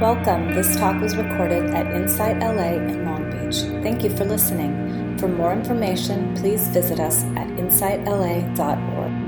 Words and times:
Welcome. 0.00 0.52
This 0.52 0.76
talk 0.76 1.00
was 1.00 1.16
recorded 1.16 1.70
at 1.70 1.86
Insight 1.86 2.40
LA 2.40 2.74
in 2.74 3.06
Long 3.06 3.30
Beach. 3.30 3.62
Thank 3.82 4.04
you 4.04 4.10
for 4.10 4.26
listening. 4.26 5.16
For 5.16 5.26
more 5.26 5.54
information, 5.54 6.36
please 6.36 6.68
visit 6.68 7.00
us 7.00 7.24
at 7.34 7.48
insightla.org. 7.56 9.26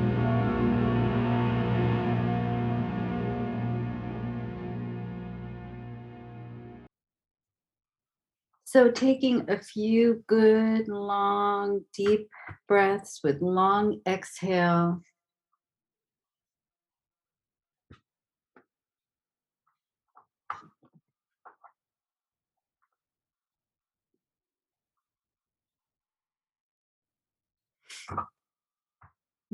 So, 8.67 8.91
taking 8.91 9.49
a 9.49 9.59
few 9.59 10.23
good, 10.27 10.87
long, 10.89 11.87
deep 11.95 12.29
breaths 12.69 13.21
with 13.25 13.41
long 13.41 14.03
exhale. 14.07 15.01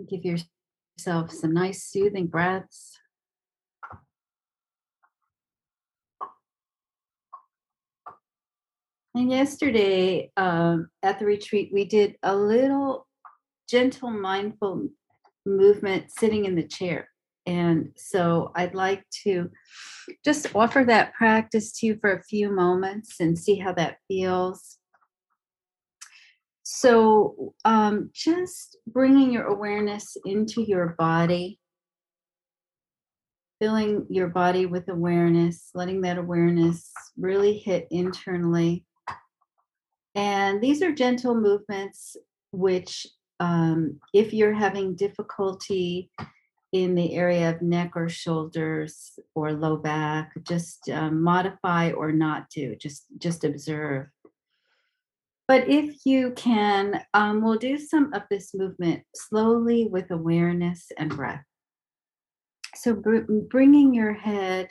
Give 0.09 0.25
yourself 0.25 1.31
some 1.31 1.55
nice, 1.55 1.85
soothing 1.85 2.27
breaths. 2.27 2.99
And 9.15 9.31
yesterday 9.31 10.33
um, 10.37 10.89
at 11.03 11.21
the 11.21 11.25
retreat, 11.25 11.71
we 11.73 11.85
did 11.85 12.17
a 12.25 12.35
little 12.35 13.07
gentle, 13.69 14.11
mindful 14.11 14.89
movement 15.47 16.11
sitting 16.11 16.47
in 16.47 16.57
the 16.57 16.67
chair. 16.67 17.09
And 17.47 17.91
so 17.97 18.51
I'd 18.57 18.75
like 18.75 19.05
to 19.25 19.51
just 20.25 20.55
offer 20.55 20.85
that 20.85 21.15
practice 21.15 21.73
to 21.79 21.87
you 21.87 21.99
for 22.01 22.13
a 22.13 22.23
few 22.25 22.51
moments 22.51 23.21
and 23.21 23.39
see 23.39 23.57
how 23.57 23.73
that 23.75 23.99
feels. 24.09 24.79
So, 26.67 27.55
um, 27.67 28.11
just 28.15 28.79
bringing 28.87 29.31
your 29.31 29.45
awareness 29.45 30.17
into 30.25 30.63
your 30.63 30.95
body, 30.99 31.61
filling 33.61 34.07
your 34.09 34.29
body 34.29 34.65
with 34.65 34.89
awareness, 34.89 35.71
letting 35.75 36.01
that 36.01 36.17
awareness 36.17 36.91
really 37.19 37.59
hit 37.59 37.87
internally. 37.91 38.87
And 40.15 40.63
these 40.63 40.81
are 40.81 40.91
gentle 40.91 41.35
movements, 41.35 42.17
which, 42.51 43.07
um, 43.41 44.01
if 44.15 44.33
you're 44.33 44.55
having 44.55 44.97
difficulty 44.97 46.11
in 46.73 46.95
the 46.95 47.15
area 47.15 47.51
of 47.51 47.61
neck 47.61 47.93
or 47.95 48.09
shoulders 48.09 49.19
or 49.35 49.53
low 49.53 49.77
back, 49.77 50.33
just 50.45 50.89
um, 50.89 51.23
modify 51.23 51.91
or 51.93 52.11
not 52.11 52.49
do, 52.49 52.75
just, 52.77 53.05
just 53.19 53.45
observe. 53.45 54.07
But 55.47 55.69
if 55.69 56.07
you 56.07 56.33
can, 56.33 57.03
um, 57.13 57.43
we'll 57.43 57.59
do 57.59 57.77
some 57.77 58.13
of 58.15 58.23
this 58.31 58.55
movement 58.55 59.03
slowly 59.15 59.87
with 59.87 60.11
awareness 60.11 60.91
and 60.97 61.15
breath. 61.15 61.45
So 62.77 62.95
br- 62.95 63.31
bringing 63.51 63.93
your 63.93 64.15
head, 64.15 64.69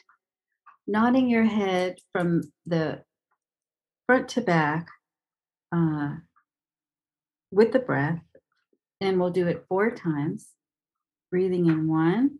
nodding 0.88 1.30
your 1.30 1.44
head 1.44 2.00
from 2.12 2.42
the 2.66 3.04
front 4.08 4.30
to 4.30 4.42
back 4.42 4.88
uh, 5.72 6.16
with 7.52 7.72
the 7.72 7.80
breath, 7.80 8.22
and 9.00 9.20
we'll 9.20 9.30
do 9.30 9.48
it 9.48 9.66
four 9.70 9.92
times. 9.92 10.50
Breathing 11.30 11.68
in 11.68 11.88
one, 11.88 12.40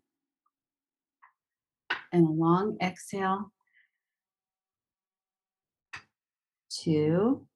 and 2.12 2.28
a 2.28 2.32
long 2.32 2.78
exhale. 2.82 3.52
Two, 6.70 7.48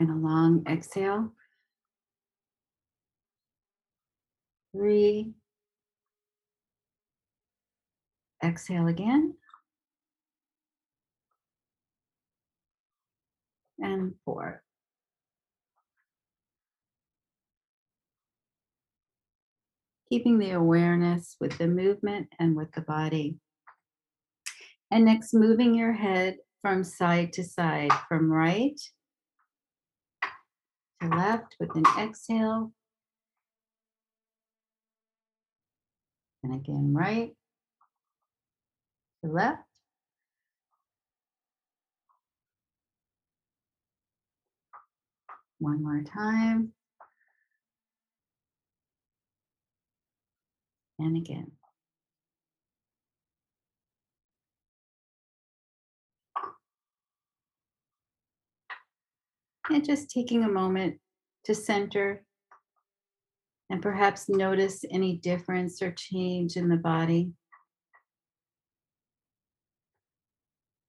and 0.00 0.10
a 0.10 0.14
long 0.14 0.64
exhale. 0.68 1.32
Three. 4.72 5.32
Exhale 8.44 8.86
again. 8.86 9.34
And 13.80 14.14
four. 14.24 14.62
Keeping 20.08 20.38
the 20.38 20.52
awareness 20.52 21.36
with 21.40 21.58
the 21.58 21.66
movement 21.66 22.28
and 22.38 22.56
with 22.56 22.72
the 22.72 22.80
body. 22.80 23.36
And 24.90 25.04
next, 25.04 25.34
moving 25.34 25.74
your 25.74 25.92
head 25.92 26.36
from 26.62 26.82
side 26.82 27.32
to 27.34 27.44
side, 27.44 27.92
from 28.08 28.32
right 28.32 28.80
to 31.00 31.08
left 31.08 31.56
with 31.60 31.74
an 31.76 31.84
exhale. 31.98 32.72
And 36.42 36.54
again, 36.54 36.94
right 36.94 37.32
to 39.24 39.30
left. 39.30 39.62
One 45.58 45.82
more 45.82 46.02
time. 46.02 46.72
And 50.98 51.16
again. 51.16 51.57
And 59.70 59.84
just 59.84 60.10
taking 60.10 60.44
a 60.44 60.48
moment 60.48 60.98
to 61.44 61.54
center 61.54 62.24
and 63.70 63.82
perhaps 63.82 64.28
notice 64.28 64.84
any 64.90 65.16
difference 65.16 65.82
or 65.82 65.92
change 65.92 66.56
in 66.56 66.68
the 66.68 66.76
body. 66.76 67.32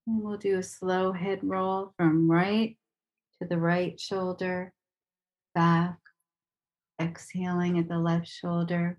And 0.08 0.24
we'll 0.24 0.38
do 0.38 0.58
a 0.58 0.64
slow 0.64 1.12
head 1.12 1.40
roll 1.44 1.94
from 1.98 2.32
right 2.32 2.78
to 3.42 3.48
the 3.48 3.58
right 3.58 4.00
shoulder, 4.00 4.74
back, 5.54 5.98
exhaling 7.02 7.80
at 7.80 7.90
the 7.90 8.00
left 8.00 8.28
shoulder. 8.28 8.98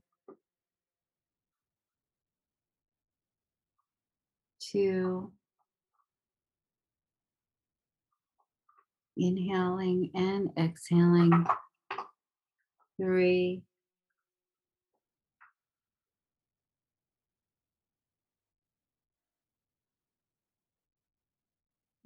Two, 4.60 5.32
inhaling 9.16 10.10
and 10.14 10.50
exhaling. 10.58 11.46
Three, 12.98 13.62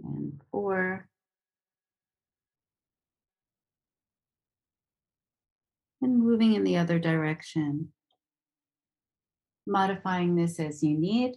and 0.05 0.41
four. 0.51 1.09
And 6.01 6.19
moving 6.19 6.55
in 6.55 6.65
the 6.65 6.77
other 6.77 6.99
direction. 6.99 7.93
Modifying 9.67 10.37
this 10.37 10.61
as 10.61 10.83
you 10.83 10.99
need. 10.99 11.37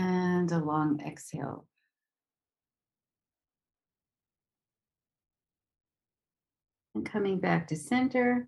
And 0.00 0.52
a 0.52 0.58
long 0.58 1.00
exhale. 1.04 1.66
And 6.94 7.04
coming 7.04 7.40
back 7.40 7.66
to 7.66 7.76
center, 7.76 8.46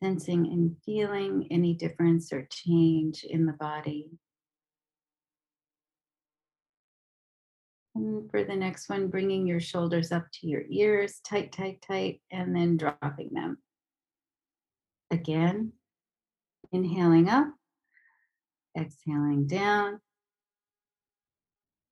sensing 0.00 0.46
and 0.46 0.76
feeling 0.86 1.48
any 1.50 1.74
difference 1.74 2.32
or 2.32 2.46
change 2.52 3.24
in 3.24 3.46
the 3.46 3.52
body. 3.52 4.10
And 7.96 8.30
for 8.30 8.44
the 8.44 8.54
next 8.54 8.88
one, 8.88 9.08
bringing 9.08 9.44
your 9.44 9.58
shoulders 9.58 10.12
up 10.12 10.26
to 10.34 10.46
your 10.46 10.62
ears, 10.70 11.18
tight, 11.26 11.50
tight, 11.50 11.82
tight, 11.84 12.20
and 12.30 12.54
then 12.54 12.76
dropping 12.76 13.30
them. 13.32 13.58
Again, 15.10 15.72
inhaling 16.70 17.28
up, 17.28 17.48
exhaling 18.78 19.46
down, 19.46 20.00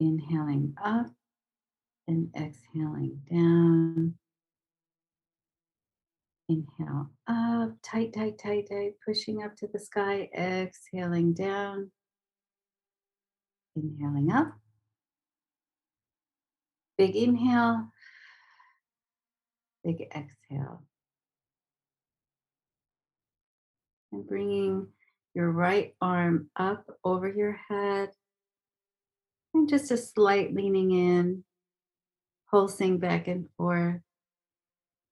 inhaling 0.00 0.74
up, 0.82 1.06
and 2.06 2.28
exhaling 2.36 3.20
down. 3.30 4.14
Inhale 6.48 7.10
up, 7.26 7.72
tight, 7.82 8.14
tight, 8.14 8.38
tight, 8.38 8.68
tight, 8.70 8.92
pushing 9.04 9.42
up 9.42 9.54
to 9.56 9.68
the 9.70 9.78
sky. 9.78 10.30
Exhaling 10.34 11.34
down. 11.34 11.90
Inhaling 13.76 14.32
up. 14.32 14.54
Big 16.96 17.14
inhale. 17.14 17.88
Big 19.84 20.00
exhale. 20.14 20.82
And 24.10 24.26
bringing 24.26 24.86
your 25.38 25.52
right 25.52 25.94
arm 26.00 26.50
up 26.56 26.84
over 27.04 27.28
your 27.28 27.60
head. 27.68 28.10
And 29.54 29.68
just 29.68 29.92
a 29.92 29.96
slight 29.96 30.52
leaning 30.52 30.90
in, 30.90 31.44
pulsing 32.50 32.98
back 32.98 33.28
and 33.28 33.48
forth 33.56 34.00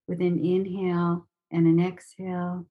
with 0.08 0.20
an 0.20 0.44
inhale 0.44 1.28
and 1.52 1.68
an 1.68 1.78
exhale. 1.78 2.66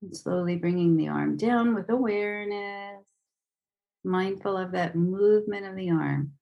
And 0.00 0.16
slowly 0.16 0.54
bringing 0.54 0.96
the 0.96 1.08
arm 1.08 1.36
down 1.36 1.74
with 1.74 1.90
awareness, 1.90 3.04
mindful 4.04 4.56
of 4.56 4.72
that 4.72 4.94
movement 4.94 5.66
of 5.66 5.76
the 5.76 5.90
arm. 5.90 6.32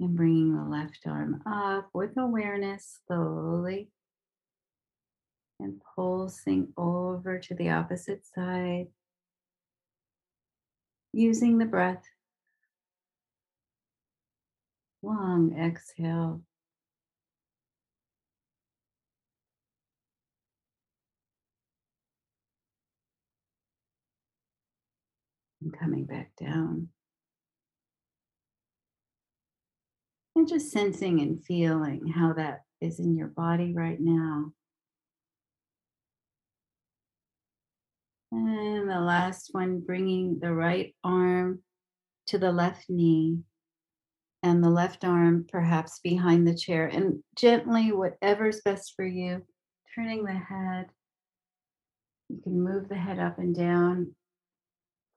And 0.00 0.16
bringing 0.16 0.56
the 0.56 0.62
left 0.62 1.00
arm 1.06 1.42
up 1.44 1.88
with 1.92 2.16
awareness 2.16 3.00
slowly 3.06 3.90
and 5.60 5.80
pulsing 5.96 6.68
over 6.76 7.38
to 7.40 7.54
the 7.54 7.70
opposite 7.70 8.24
side, 8.24 8.86
using 11.12 11.58
the 11.58 11.64
breath. 11.64 12.04
Long 15.02 15.56
exhale. 15.58 16.42
And 25.60 25.76
coming 25.76 26.04
back 26.04 26.30
down. 26.40 26.88
And 30.36 30.48
just 30.48 30.70
sensing 30.70 31.20
and 31.20 31.44
feeling 31.44 32.06
how 32.06 32.32
that 32.34 32.62
is 32.80 33.00
in 33.00 33.16
your 33.16 33.26
body 33.26 33.72
right 33.74 33.98
now. 34.00 34.52
And 38.30 38.88
the 38.88 39.00
last 39.00 39.48
one, 39.52 39.80
bringing 39.80 40.38
the 40.38 40.52
right 40.52 40.94
arm 41.02 41.60
to 42.28 42.38
the 42.38 42.52
left 42.52 42.88
knee 42.88 43.38
and 44.42 44.62
the 44.62 44.70
left 44.70 45.04
arm 45.04 45.46
perhaps 45.50 46.00
behind 46.00 46.46
the 46.46 46.54
chair. 46.54 46.86
And 46.86 47.22
gently, 47.36 47.90
whatever's 47.90 48.60
best 48.60 48.92
for 48.94 49.04
you, 49.04 49.42
turning 49.94 50.24
the 50.24 50.32
head. 50.32 50.86
You 52.28 52.40
can 52.42 52.62
move 52.62 52.88
the 52.88 52.96
head 52.96 53.18
up 53.18 53.38
and 53.38 53.56
down. 53.56 54.14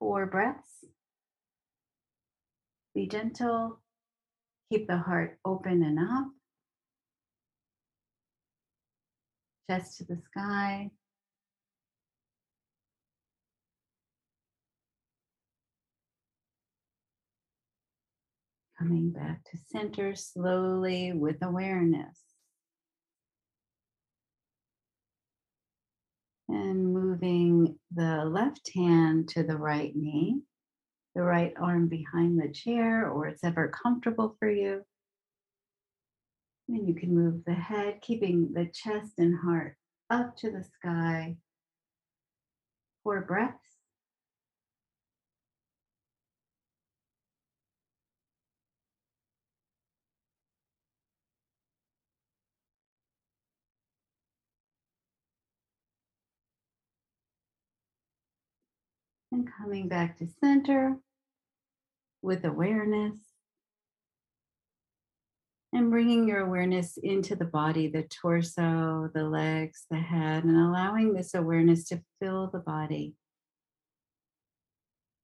Four 0.01 0.25
breaths. 0.25 0.83
Be 2.95 3.05
gentle. 3.05 3.81
Keep 4.71 4.87
the 4.87 4.97
heart 4.97 5.37
open 5.45 5.83
and 5.83 5.99
up. 5.99 6.31
Chest 9.69 9.99
to 9.99 10.05
the 10.05 10.17
sky. 10.17 10.89
Coming 18.79 19.11
back 19.11 19.43
to 19.51 19.57
center 19.69 20.15
slowly 20.15 21.13
with 21.13 21.43
awareness. 21.43 22.30
And 26.51 26.93
moving 26.93 27.79
the 27.95 28.25
left 28.25 28.71
hand 28.75 29.29
to 29.29 29.43
the 29.43 29.55
right 29.55 29.95
knee, 29.95 30.41
the 31.15 31.21
right 31.21 31.53
arm 31.57 31.87
behind 31.87 32.41
the 32.41 32.49
chair, 32.51 33.09
or 33.09 33.27
it's 33.27 33.43
ever 33.45 33.69
comfortable 33.69 34.35
for 34.37 34.49
you. 34.49 34.81
And 36.67 36.85
you 36.85 36.93
can 36.93 37.15
move 37.15 37.45
the 37.45 37.53
head, 37.53 38.01
keeping 38.01 38.51
the 38.53 38.65
chest 38.65 39.13
and 39.17 39.39
heart 39.39 39.77
up 40.09 40.35
to 40.37 40.51
the 40.51 40.63
sky. 40.63 41.37
Four 43.03 43.21
breaths. 43.21 43.70
And 59.31 59.49
coming 59.57 59.87
back 59.87 60.17
to 60.17 60.27
center 60.27 60.97
with 62.21 62.43
awareness. 62.43 63.17
And 65.73 65.89
bringing 65.89 66.27
your 66.27 66.41
awareness 66.41 66.97
into 66.97 67.35
the 67.37 67.45
body, 67.45 67.87
the 67.87 68.03
torso, 68.03 69.09
the 69.13 69.23
legs, 69.23 69.85
the 69.89 69.99
head, 69.99 70.43
and 70.43 70.57
allowing 70.57 71.13
this 71.13 71.33
awareness 71.33 71.87
to 71.89 72.01
fill 72.19 72.49
the 72.51 72.59
body. 72.59 73.13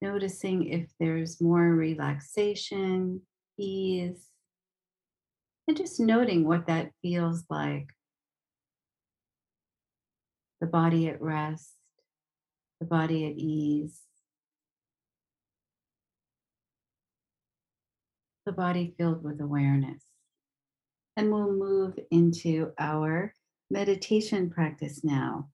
Noticing 0.01 0.68
if 0.68 0.89
there's 1.01 1.42
more 1.42 1.63
relaxation, 1.63 3.24
ease, 3.57 4.27
and 5.68 5.75
just 5.75 6.00
noting 6.00 6.48
what 6.48 6.68
that 6.68 6.92
feels 7.01 7.44
like. 7.50 7.89
The 10.62 10.68
body 10.68 11.10
at 11.10 11.21
rest, 11.21 11.76
the 12.79 12.85
body 12.85 13.25
at 13.25 13.38
ease, 13.38 14.01
the 18.45 18.51
body 18.51 18.94
filled 18.97 19.24
with 19.24 19.41
awareness. 19.41 20.03
And 21.15 21.31
we'll 21.31 21.51
move 21.51 21.97
into 22.12 22.71
our 22.77 23.33
meditation 23.69 24.50
practice 24.50 25.03
now. 25.03 25.50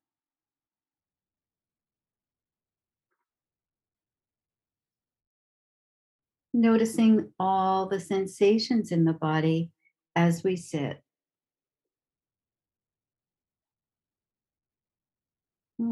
Noticing 6.54 7.32
all 7.40 7.88
the 7.88 8.00
sensations 8.00 8.92
in 8.92 9.06
the 9.06 9.14
body 9.14 9.72
as 10.16 10.44
we 10.44 10.56
sit. 10.56 11.03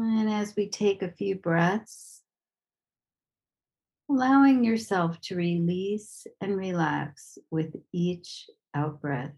And 0.00 0.30
as 0.30 0.54
we 0.56 0.70
take 0.70 1.02
a 1.02 1.10
few 1.12 1.34
breaths, 1.34 2.22
allowing 4.08 4.64
yourself 4.64 5.20
to 5.20 5.36
release 5.36 6.26
and 6.40 6.56
relax 6.56 7.36
with 7.50 7.76
each 7.92 8.48
out 8.74 9.02
breath. 9.02 9.34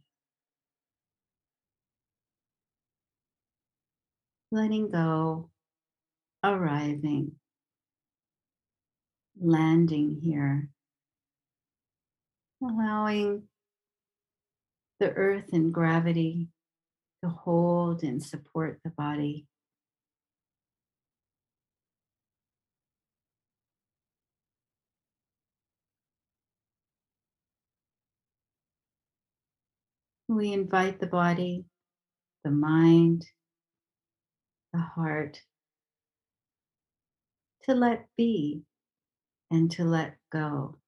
Letting 4.52 4.90
go, 4.90 5.50
arriving, 6.44 7.32
landing 9.40 10.20
here, 10.22 10.68
allowing 12.62 13.48
the 15.00 15.10
earth 15.10 15.52
and 15.52 15.74
gravity 15.74 16.46
to 17.24 17.30
hold 17.30 18.04
and 18.04 18.22
support 18.22 18.78
the 18.84 18.90
body. 18.90 19.48
We 30.34 30.52
invite 30.52 30.98
the 30.98 31.06
body, 31.06 31.64
the 32.42 32.50
mind, 32.50 33.24
the 34.72 34.80
heart 34.80 35.40
to 37.62 37.74
let 37.76 38.08
be 38.16 38.62
and 39.52 39.70
to 39.70 39.84
let 39.84 40.16
go. 40.32 40.78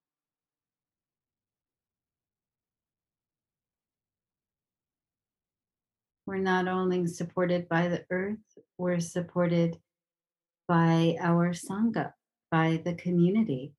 We're 6.27 6.39
not 6.39 6.67
only 6.67 7.07
supported 7.07 7.69
by 7.69 7.87
the 7.87 8.05
earth, 8.11 8.39
we're 8.77 8.99
supported 8.99 9.79
by 10.67 11.19
our 11.21 11.53
Sangha, 11.53 12.15
by 12.51 12.83
the 12.85 12.95
community, 12.95 13.75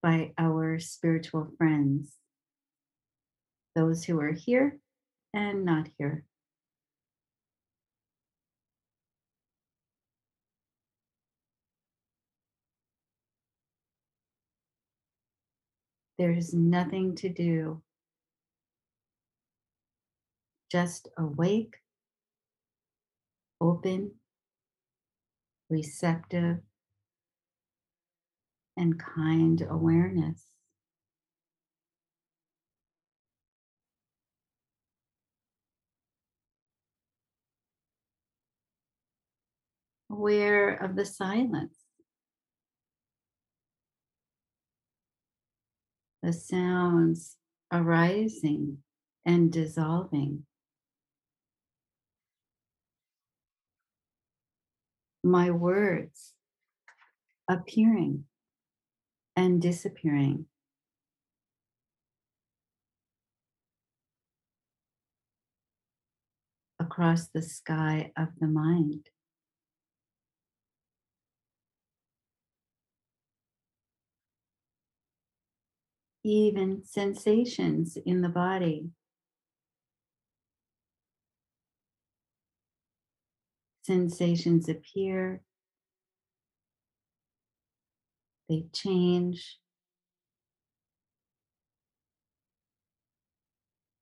by 0.00 0.30
our 0.38 0.78
spiritual 0.78 1.50
friends, 1.58 2.19
those 3.74 4.04
who 4.04 4.20
are 4.20 4.32
here 4.32 4.78
and 5.32 5.64
not 5.64 5.88
here. 5.98 6.24
There's 16.18 16.52
nothing 16.52 17.14
to 17.16 17.30
do. 17.30 17.80
Just 20.70 21.08
awake, 21.16 21.76
open, 23.60 24.12
receptive, 25.70 26.58
and 28.76 29.00
kind 29.00 29.66
awareness. 29.68 30.44
Aware 40.10 40.74
of 40.74 40.96
the 40.96 41.04
silence, 41.04 41.76
the 46.22 46.32
sounds 46.32 47.36
arising 47.72 48.78
and 49.24 49.52
dissolving. 49.52 50.46
My 55.22 55.50
words 55.50 56.34
appearing 57.48 58.24
and 59.36 59.62
disappearing. 59.62 60.46
Across 66.80 67.28
the 67.28 67.42
sky 67.42 68.12
of 68.16 68.28
the 68.40 68.48
mind. 68.48 69.08
Even 76.22 76.84
sensations 76.84 77.96
in 78.04 78.20
the 78.20 78.28
body. 78.28 78.90
Sensations 83.82 84.68
appear 84.68 85.42
they 88.50 88.66
change 88.72 89.58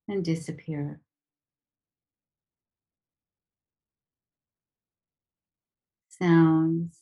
and 0.09 0.25
disappear. 0.25 1.01
Sounds, 6.09 6.98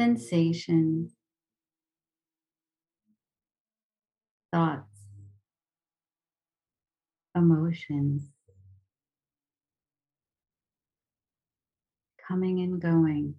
sensations, 0.00 1.12
thoughts, 4.50 5.06
emotions. 7.36 8.22
coming 12.26 12.60
and 12.60 12.80
going 12.80 13.34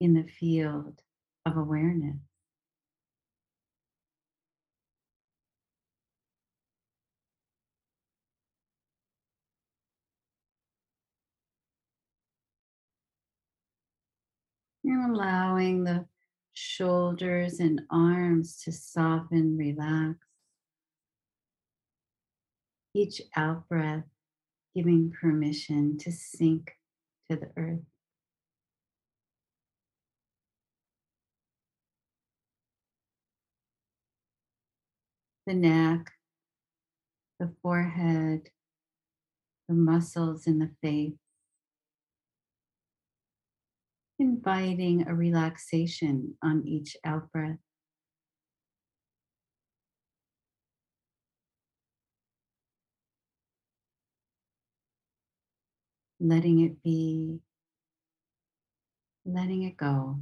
in 0.00 0.14
the 0.14 0.24
field 0.24 1.02
of 1.44 1.58
awareness. 1.58 2.16
And 14.84 15.16
allowing 15.16 15.84
the 15.84 16.06
shoulders 16.52 17.58
and 17.58 17.80
arms 17.90 18.60
to 18.64 18.72
soften, 18.72 19.56
relax. 19.56 20.18
Each 22.94 23.22
out 23.34 23.68
breath 23.68 24.04
giving 24.74 25.12
permission 25.20 25.96
to 25.98 26.12
sink 26.12 26.72
to 27.30 27.36
the 27.36 27.50
earth. 27.56 27.80
The 35.46 35.54
neck, 35.54 36.12
the 37.38 37.52
forehead, 37.62 38.50
the 39.68 39.74
muscles 39.74 40.46
in 40.46 40.58
the 40.58 40.70
face, 40.82 41.23
inviting 44.18 45.06
a 45.06 45.14
relaxation 45.14 46.34
on 46.42 46.66
each 46.66 46.96
out 47.04 47.30
breath. 47.32 47.58
letting 56.24 56.60
it 56.60 56.82
be, 56.82 57.40
letting 59.26 59.62
it 59.64 59.76
go. 59.76 60.20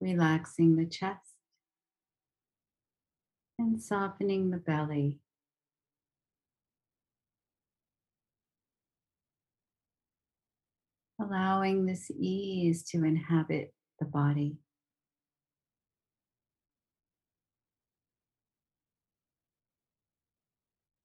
Relaxing 0.00 0.76
the 0.76 0.86
chest 0.86 1.34
and 3.58 3.80
softening 3.80 4.50
the 4.50 4.56
belly. 4.56 5.21
Allowing 11.22 11.86
this 11.86 12.10
ease 12.10 12.82
to 12.90 13.04
inhabit 13.04 13.72
the 14.00 14.06
body. 14.06 14.56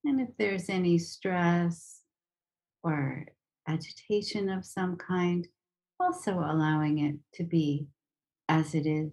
And 0.03 0.19
if 0.19 0.29
there's 0.39 0.69
any 0.69 0.97
stress 0.97 2.01
or 2.81 3.25
agitation 3.67 4.49
of 4.49 4.65
some 4.65 4.95
kind, 4.95 5.47
also 5.99 6.39
allowing 6.39 6.99
it 6.99 7.17
to 7.35 7.43
be 7.43 7.87
as 8.49 8.73
it 8.73 8.87
is. 8.87 9.11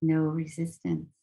No 0.00 0.20
resistance. 0.20 1.17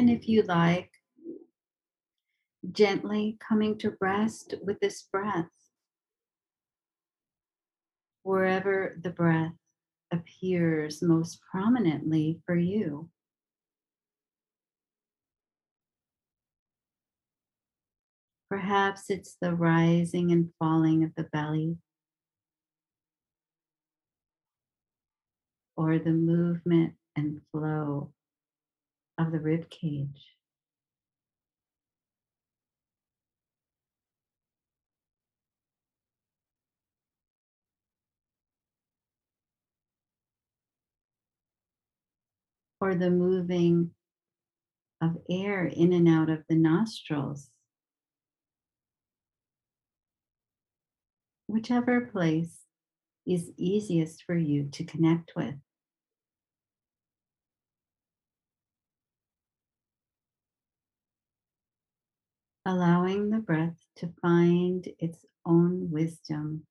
And 0.00 0.08
if 0.08 0.26
you 0.26 0.40
like, 0.44 0.92
gently 2.72 3.36
coming 3.38 3.76
to 3.80 3.98
rest 4.00 4.54
with 4.62 4.80
this 4.80 5.02
breath. 5.02 5.50
Wherever 8.22 8.98
the 8.98 9.10
breath 9.10 9.52
appears 10.10 11.02
most 11.02 11.42
prominently 11.42 12.40
for 12.46 12.56
you. 12.56 13.10
Perhaps 18.48 19.10
it's 19.10 19.36
the 19.38 19.54
rising 19.54 20.32
and 20.32 20.48
falling 20.58 21.04
of 21.04 21.10
the 21.14 21.24
belly, 21.24 21.76
or 25.76 25.98
the 25.98 26.12
movement 26.12 26.94
and 27.14 27.42
flow 27.52 28.14
of 29.20 29.32
the 29.32 29.38
rib 29.38 29.68
cage. 29.70 30.34
Or 42.80 42.94
the 42.94 43.10
moving 43.10 43.90
of 45.02 45.18
air 45.30 45.66
in 45.66 45.92
and 45.92 46.08
out 46.08 46.30
of 46.30 46.44
the 46.48 46.54
nostrils. 46.54 47.50
Whichever 51.46 52.02
place 52.02 52.60
is 53.26 53.50
easiest 53.58 54.22
for 54.24 54.36
you 54.36 54.68
to 54.72 54.84
connect 54.84 55.32
with. 55.36 55.56
Allowing 62.70 63.30
the 63.30 63.38
breath 63.38 63.84
to 63.96 64.08
find 64.22 64.86
its 65.00 65.24
own 65.44 65.90
wisdom, 65.90 66.64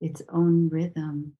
its 0.00 0.22
own 0.30 0.70
rhythm. 0.70 1.34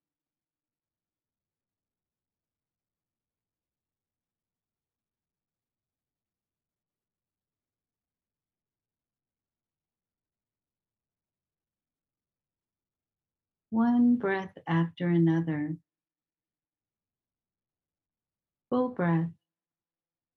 One 13.71 14.17
breath 14.17 14.59
after 14.67 15.09
another. 15.09 15.77
Full 18.69 18.91
breath 18.91 19.31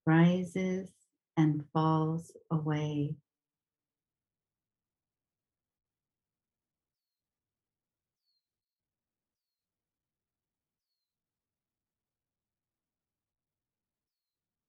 rises 0.05 0.89
and 1.35 1.65
falls 1.73 2.31
away. 2.49 3.17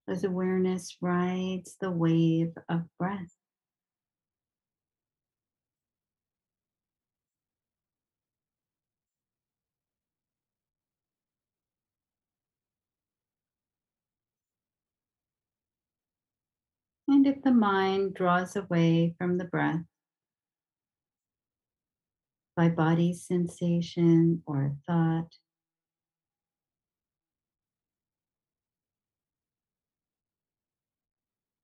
As 0.06 0.23
awareness 0.23 0.96
rides 1.00 1.76
the 1.80 1.90
wave 1.90 2.52
of 2.68 2.82
breath. 2.99 3.34
And 17.08 17.26
if 17.26 17.42
the 17.42 17.52
mind 17.52 18.14
draws 18.14 18.56
away 18.56 19.14
from 19.18 19.38
the 19.38 19.44
breath 19.44 19.84
by 22.56 22.68
body 22.68 23.12
sensation 23.14 24.42
or 24.46 24.75
thought, 24.87 25.34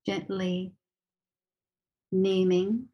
gently 0.05 0.73
naming 2.11 2.87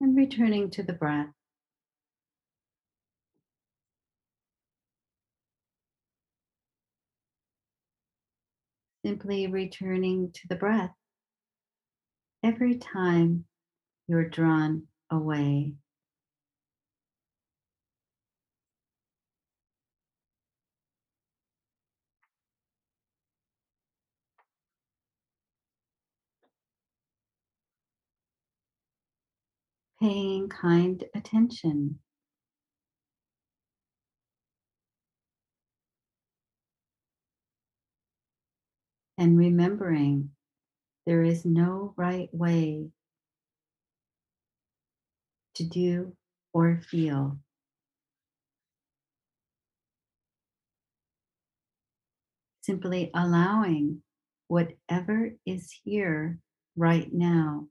and 0.00 0.16
returning 0.16 0.70
to 0.70 0.82
the 0.82 0.92
breath. 0.92 1.28
Simply 9.04 9.46
returning 9.46 10.32
to 10.32 10.48
the 10.48 10.56
breath 10.56 10.94
every 12.42 12.76
time 12.78 13.44
you're 14.08 14.28
drawn 14.28 14.86
away. 15.10 15.74
Paying 30.00 30.48
kind 30.48 31.04
attention. 31.14 32.00
And 39.18 39.36
remembering 39.36 40.30
there 41.08 41.22
is 41.24 41.46
no 41.46 41.94
right 41.96 42.28
way 42.34 42.86
to 45.54 45.64
do 45.64 46.12
or 46.52 46.82
feel. 46.86 47.38
Simply 52.60 53.10
allowing 53.14 54.02
whatever 54.48 55.30
is 55.46 55.74
here 55.82 56.40
right 56.76 57.10
now 57.10 57.68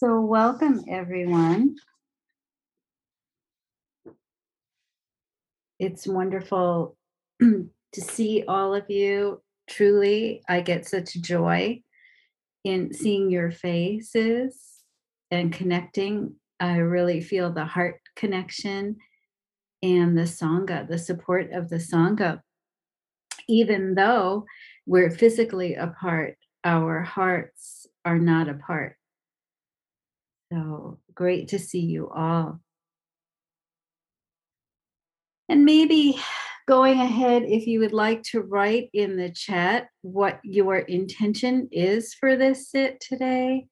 So, 0.00 0.18
welcome 0.18 0.82
everyone. 0.88 1.76
It's 5.78 6.06
wonderful 6.06 6.96
to 7.40 8.00
see 8.00 8.42
all 8.48 8.74
of 8.74 8.88
you. 8.88 9.42
Truly, 9.68 10.42
I 10.48 10.62
get 10.62 10.88
such 10.88 11.12
joy 11.20 11.82
in 12.64 12.94
seeing 12.94 13.30
your 13.30 13.50
faces 13.50 14.58
and 15.30 15.52
connecting. 15.52 16.36
I 16.58 16.76
really 16.78 17.20
feel 17.20 17.52
the 17.52 17.66
heart 17.66 18.00
connection 18.16 18.96
and 19.82 20.16
the 20.16 20.22
Sangha, 20.22 20.88
the 20.88 20.96
support 20.96 21.52
of 21.52 21.68
the 21.68 21.76
Sangha. 21.76 22.40
Even 23.50 23.96
though 23.96 24.46
we're 24.86 25.10
physically 25.10 25.74
apart, 25.74 26.38
our 26.64 27.02
hearts 27.02 27.86
are 28.06 28.18
not 28.18 28.48
apart. 28.48 28.96
So 30.52 30.98
great 31.14 31.48
to 31.48 31.58
see 31.58 31.80
you 31.80 32.08
all. 32.08 32.60
And 35.48 35.64
maybe 35.64 36.18
going 36.68 37.00
ahead, 37.00 37.42
if 37.42 37.66
you 37.66 37.80
would 37.80 37.92
like 37.92 38.22
to 38.22 38.40
write 38.40 38.90
in 38.92 39.16
the 39.16 39.30
chat 39.30 39.88
what 40.02 40.40
your 40.44 40.78
intention 40.78 41.68
is 41.72 42.14
for 42.14 42.36
this 42.36 42.70
sit 42.70 43.00
today, 43.00 43.66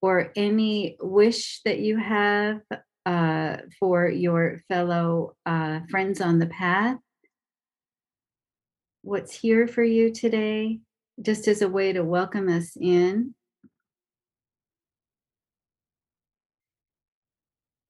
or 0.00 0.32
any 0.36 0.96
wish 1.00 1.60
that 1.64 1.80
you 1.80 1.98
have 1.98 2.60
uh, 3.04 3.56
for 3.80 4.08
your 4.08 4.60
fellow 4.68 5.34
uh, 5.46 5.80
friends 5.90 6.20
on 6.20 6.38
the 6.38 6.46
path. 6.46 6.98
What's 9.02 9.34
here 9.34 9.66
for 9.66 9.82
you 9.82 10.12
today, 10.12 10.80
just 11.20 11.48
as 11.48 11.62
a 11.62 11.68
way 11.68 11.92
to 11.92 12.04
welcome 12.04 12.48
us 12.48 12.76
in. 12.80 13.34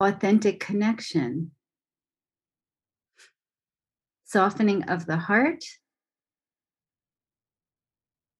Authentic 0.00 0.60
connection, 0.60 1.50
softening 4.24 4.84
of 4.84 5.06
the 5.06 5.16
heart, 5.16 5.64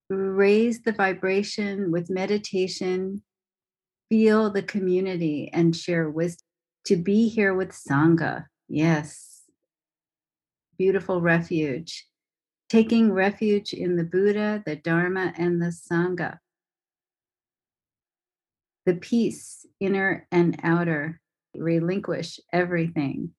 raise 0.09 0.83
the 0.83 0.93
vibration 0.93 1.91
with 1.91 2.11
meditation, 2.11 3.23
feel 4.09 4.51
the 4.51 4.63
community 4.63 5.51
and 5.53 5.75
share 5.75 6.09
wisdom. 6.09 6.45
To 6.87 6.97
be 6.97 7.29
here 7.29 7.55
with 7.55 7.73
Sangha, 7.73 8.47
yes. 8.69 9.43
Beautiful 10.79 11.21
refuge. 11.21 12.07
Taking 12.71 13.13
refuge 13.13 13.73
in 13.73 13.97
the 13.97 14.05
Buddha, 14.05 14.63
the 14.65 14.77
Dharma, 14.77 15.35
and 15.37 15.61
the 15.61 15.67
Sangha. 15.67 16.39
The 18.87 18.95
peace, 18.95 19.67
inner 19.81 20.27
and 20.31 20.59
outer, 20.63 21.21
relinquish 21.59 22.41
everything. 22.53 23.31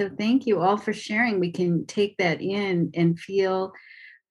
So 0.00 0.10
thank 0.18 0.46
you 0.46 0.60
all 0.60 0.76
for 0.76 0.92
sharing. 0.92 1.38
We 1.38 1.52
can 1.52 1.86
take 1.86 2.16
that 2.18 2.42
in 2.42 2.90
and 2.94 3.18
feel 3.18 3.72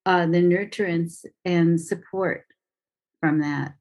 uh, 0.06 0.26
the 0.26 0.42
nurturance 0.42 1.26
and 1.46 1.80
support 1.80 2.46
from 3.22 3.40
that, 3.40 3.76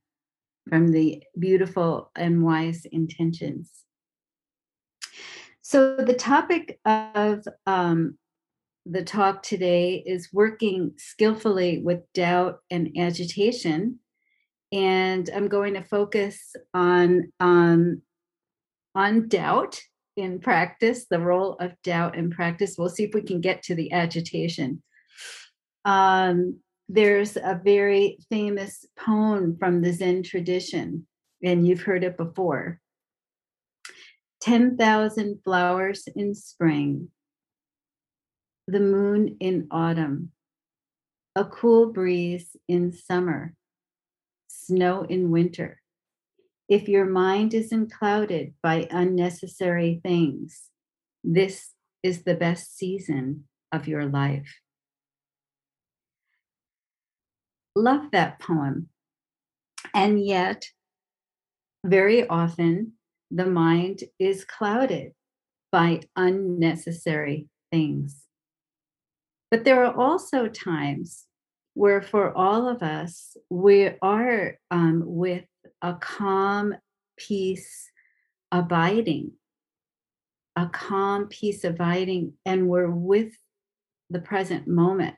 from 0.68 0.92
the 0.92 1.22
beautiful 1.38 2.12
and 2.14 2.44
wise 2.44 2.86
intentions. 2.92 3.70
So 5.62 5.96
the 5.96 6.14
topic 6.14 6.78
of 6.84 7.44
um, 7.66 8.18
the 8.86 9.02
talk 9.02 9.42
today 9.42 10.02
is 10.06 10.28
working 10.32 10.92
skillfully 10.96 11.78
with 11.78 12.00
doubt 12.14 12.60
and 12.70 12.96
agitation. 12.96 13.98
And 14.72 15.28
I'm 15.34 15.48
going 15.48 15.74
to 15.74 15.84
focus 15.84 16.56
on, 16.72 17.30
um, 17.40 18.02
on 18.94 19.28
doubt 19.28 19.80
in 20.16 20.40
practice, 20.40 21.06
the 21.08 21.20
role 21.20 21.56
of 21.60 21.72
doubt 21.82 22.16
in 22.16 22.30
practice. 22.30 22.76
We'll 22.78 22.88
see 22.88 23.04
if 23.04 23.14
we 23.14 23.22
can 23.22 23.40
get 23.40 23.62
to 23.64 23.74
the 23.74 23.92
agitation. 23.92 24.82
Um, 25.84 26.60
there's 26.88 27.36
a 27.36 27.60
very 27.62 28.18
famous 28.30 28.84
poem 28.98 29.56
from 29.58 29.82
the 29.82 29.92
Zen 29.92 30.22
tradition, 30.22 31.06
and 31.42 31.66
you've 31.66 31.82
heard 31.82 32.04
it 32.04 32.16
before 32.16 32.80
10,000 34.42 35.40
flowers 35.44 36.08
in 36.16 36.34
spring, 36.34 37.08
the 38.66 38.80
moon 38.80 39.36
in 39.40 39.68
autumn, 39.70 40.32
a 41.36 41.44
cool 41.44 41.92
breeze 41.92 42.56
in 42.68 42.92
summer, 42.92 43.54
snow 44.66 45.02
in 45.08 45.30
winter. 45.30 45.80
If 46.68 46.88
your 46.88 47.04
mind 47.04 47.54
isn't 47.54 47.92
clouded 47.92 48.54
by 48.62 48.88
unnecessary 48.90 50.00
things, 50.02 50.70
this 51.22 51.72
is 52.02 52.22
the 52.22 52.34
best 52.34 52.76
season 52.76 53.44
of 53.70 53.86
your 53.86 54.06
life. 54.06 54.60
Love 57.74 58.10
that 58.12 58.38
poem. 58.38 58.88
And 59.94 60.24
yet, 60.24 60.66
very 61.84 62.26
often, 62.26 62.92
the 63.30 63.46
mind 63.46 64.04
is 64.18 64.44
clouded 64.44 65.12
by 65.70 66.02
unnecessary 66.16 67.48
things. 67.70 68.22
But 69.50 69.64
there 69.64 69.84
are 69.84 69.94
also 69.94 70.48
times 70.48 71.26
where, 71.74 72.02
for 72.02 72.36
all 72.36 72.68
of 72.68 72.82
us, 72.82 73.36
we 73.48 73.90
are 74.02 74.58
um, 74.70 75.02
with 75.04 75.44
a 75.80 75.94
calm 75.94 76.74
peace 77.16 77.90
abiding, 78.50 79.32
a 80.56 80.68
calm 80.68 81.28
peace 81.28 81.64
abiding, 81.64 82.34
and 82.44 82.68
we're 82.68 82.90
with 82.90 83.32
the 84.10 84.20
present 84.20 84.68
moment 84.68 85.16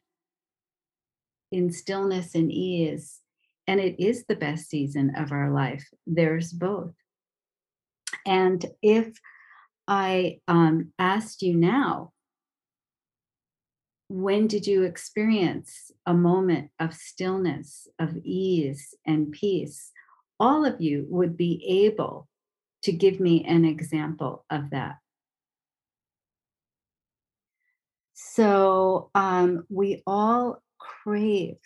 in 1.50 1.72
stillness 1.72 2.34
and 2.34 2.50
ease. 2.52 3.20
And 3.66 3.80
it 3.80 4.02
is 4.02 4.24
the 4.26 4.36
best 4.36 4.68
season 4.68 5.14
of 5.16 5.32
our 5.32 5.50
life. 5.50 5.88
There's 6.06 6.52
both. 6.52 6.94
And 8.26 8.64
if 8.82 9.18
I 9.88 10.38
um, 10.48 10.92
asked 10.98 11.42
you 11.42 11.56
now, 11.56 12.12
when 14.14 14.46
did 14.46 14.64
you 14.64 14.84
experience 14.84 15.90
a 16.06 16.14
moment 16.14 16.70
of 16.78 16.94
stillness, 16.94 17.88
of 17.98 18.16
ease 18.22 18.94
and 19.04 19.32
peace? 19.32 19.90
All 20.38 20.64
of 20.64 20.80
you 20.80 21.04
would 21.08 21.36
be 21.36 21.84
able 21.88 22.28
to 22.82 22.92
give 22.92 23.18
me 23.18 23.42
an 23.44 23.64
example 23.64 24.44
of 24.48 24.70
that. 24.70 24.98
So 28.12 29.10
um, 29.16 29.64
we 29.68 30.04
all 30.06 30.62
crave, 30.78 31.58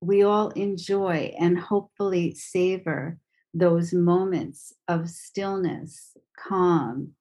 we 0.00 0.22
all 0.22 0.50
enjoy 0.50 1.34
and 1.40 1.58
hopefully 1.58 2.36
savor 2.36 3.18
those 3.52 3.92
moments 3.92 4.72
of 4.86 5.10
stillness, 5.10 6.16
calm, 6.38 7.14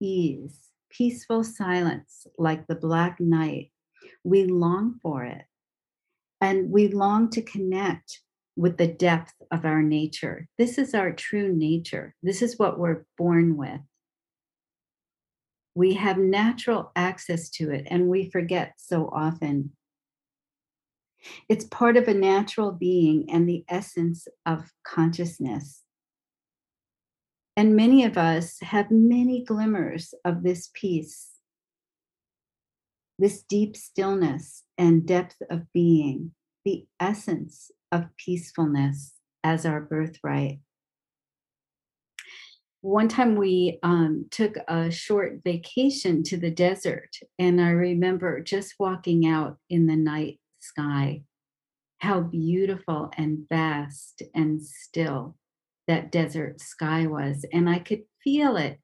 ease, 0.00 0.69
peaceful 0.90 1.44
silence 1.44 2.26
like 2.38 2.66
the 2.66 2.74
black 2.74 3.20
night. 3.20 3.70
We 4.24 4.44
long 4.44 4.98
for 5.02 5.24
it. 5.24 5.42
And 6.40 6.70
we 6.70 6.88
long 6.88 7.30
to 7.30 7.42
connect 7.42 8.20
with 8.56 8.76
the 8.76 8.86
depth 8.86 9.34
of 9.50 9.64
our 9.64 9.82
nature. 9.82 10.48
This 10.58 10.78
is 10.78 10.94
our 10.94 11.12
true 11.12 11.54
nature. 11.54 12.14
This 12.22 12.42
is 12.42 12.58
what 12.58 12.78
we're 12.78 13.04
born 13.16 13.56
with. 13.56 13.80
We 15.74 15.94
have 15.94 16.18
natural 16.18 16.90
access 16.96 17.48
to 17.50 17.70
it, 17.70 17.86
and 17.90 18.08
we 18.08 18.28
forget 18.28 18.74
so 18.76 19.08
often. 19.12 19.72
It's 21.48 21.64
part 21.64 21.96
of 21.96 22.08
a 22.08 22.14
natural 22.14 22.72
being 22.72 23.30
and 23.30 23.48
the 23.48 23.64
essence 23.68 24.26
of 24.44 24.72
consciousness. 24.84 25.82
And 27.56 27.76
many 27.76 28.04
of 28.04 28.16
us 28.16 28.58
have 28.62 28.90
many 28.90 29.44
glimmers 29.44 30.14
of 30.24 30.42
this 30.42 30.70
peace, 30.72 31.30
this 33.18 33.42
deep 33.42 33.76
stillness 33.76 34.64
and 34.78 35.06
depth 35.06 35.36
of 35.50 35.70
being, 35.72 36.32
the 36.64 36.86
essence 36.98 37.70
of 37.92 38.16
peacefulness 38.16 39.14
as 39.44 39.66
our 39.66 39.80
birthright. 39.80 40.60
One 42.82 43.08
time 43.08 43.36
we 43.36 43.78
um, 43.82 44.26
took 44.30 44.56
a 44.66 44.90
short 44.90 45.40
vacation 45.44 46.22
to 46.24 46.38
the 46.38 46.50
desert, 46.50 47.10
and 47.38 47.60
I 47.60 47.70
remember 47.70 48.40
just 48.40 48.76
walking 48.78 49.26
out 49.26 49.58
in 49.68 49.86
the 49.86 49.96
night 49.96 50.40
sky, 50.60 51.24
how 51.98 52.20
beautiful 52.20 53.10
and 53.18 53.46
vast 53.50 54.22
and 54.34 54.62
still 54.62 55.36
that 55.90 56.12
desert 56.12 56.60
sky 56.60 57.08
was. 57.08 57.44
And 57.52 57.68
I 57.68 57.80
could 57.80 58.02
feel 58.22 58.56
it 58.56 58.78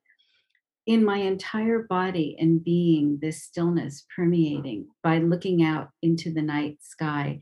in 0.86 1.04
my 1.04 1.18
entire 1.18 1.84
body 1.84 2.36
and 2.40 2.62
being, 2.64 3.18
this 3.22 3.44
stillness 3.44 4.04
permeating 4.14 4.88
by 5.04 5.18
looking 5.18 5.62
out 5.62 5.90
into 6.02 6.32
the 6.32 6.42
night 6.42 6.78
sky. 6.82 7.38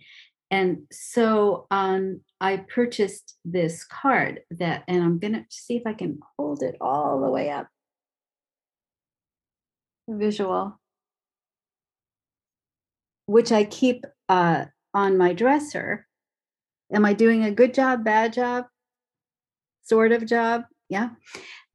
And 0.51 0.83
so 0.93 1.67
um, 1.71 2.21
I 2.43 2.59
purchased 2.59 3.39
this 3.43 3.85
card 3.85 4.43
that, 4.51 4.85
and 4.87 5.03
I'm 5.03 5.19
going 5.19 5.33
to 5.33 5.45
see 5.49 5.77
if 5.77 5.87
I 5.87 5.95
can 5.95 6.21
hold 6.37 6.63
it 6.63 6.77
all 6.83 7.23
the 7.23 7.31
way 7.31 7.49
up. 7.49 7.69
Visual, 10.07 10.79
which 13.25 13.51
I 13.51 13.65
keep 13.65 14.05
uh, 14.29 14.67
on 14.93 15.17
my 15.17 15.33
dresser. 15.33 16.07
Am 16.93 17.07
I 17.07 17.15
doing 17.15 17.45
a 17.45 17.51
good 17.51 17.73
job, 17.73 18.05
bad 18.05 18.35
job? 18.35 18.67
Sort 19.85 20.13
of 20.13 20.27
job. 20.27 20.65
Yeah. 20.89 21.11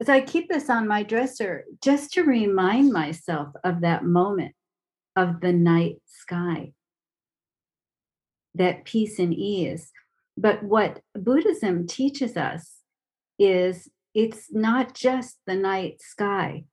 So 0.02 0.12
I 0.12 0.20
keep 0.20 0.48
this 0.48 0.70
on 0.70 0.86
my 0.86 1.02
dresser 1.02 1.64
just 1.82 2.12
to 2.12 2.22
remind 2.22 2.92
myself 2.92 3.48
of 3.64 3.80
that 3.80 4.04
moment 4.04 4.54
of 5.16 5.40
the 5.40 5.52
night 5.52 5.96
sky, 6.06 6.72
that 8.54 8.84
peace 8.84 9.18
and 9.18 9.34
ease. 9.34 9.90
But 10.36 10.62
what 10.62 11.00
Buddhism 11.14 11.86
teaches 11.86 12.36
us 12.36 12.76
is 13.38 13.88
it's 14.14 14.52
not 14.52 14.94
just 14.94 15.38
the 15.46 15.56
night 15.56 16.00
sky. 16.00 16.64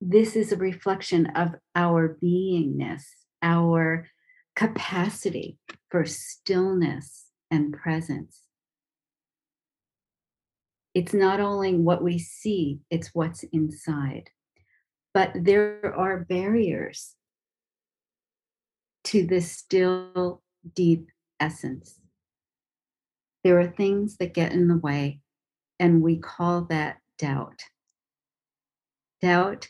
This 0.00 0.36
is 0.36 0.52
a 0.52 0.56
reflection 0.56 1.26
of 1.34 1.54
our 1.74 2.18
beingness, 2.22 3.04
our 3.42 4.08
capacity 4.54 5.58
for 5.90 6.04
stillness 6.04 7.26
and 7.50 7.72
presence 7.72 8.45
it's 10.96 11.12
not 11.12 11.40
only 11.40 11.74
what 11.74 12.02
we 12.02 12.18
see, 12.18 12.80
it's 12.90 13.10
what's 13.12 13.42
inside. 13.52 14.30
But 15.12 15.30
there 15.34 15.94
are 15.94 16.24
barriers 16.24 17.16
to 19.04 19.26
this 19.26 19.52
still 19.52 20.40
deep 20.74 21.08
essence. 21.38 22.00
There 23.44 23.60
are 23.60 23.66
things 23.66 24.16
that 24.16 24.32
get 24.32 24.52
in 24.52 24.68
the 24.68 24.78
way, 24.78 25.20
and 25.78 26.00
we 26.00 26.16
call 26.16 26.62
that 26.70 26.96
doubt. 27.18 27.60
Doubt 29.20 29.68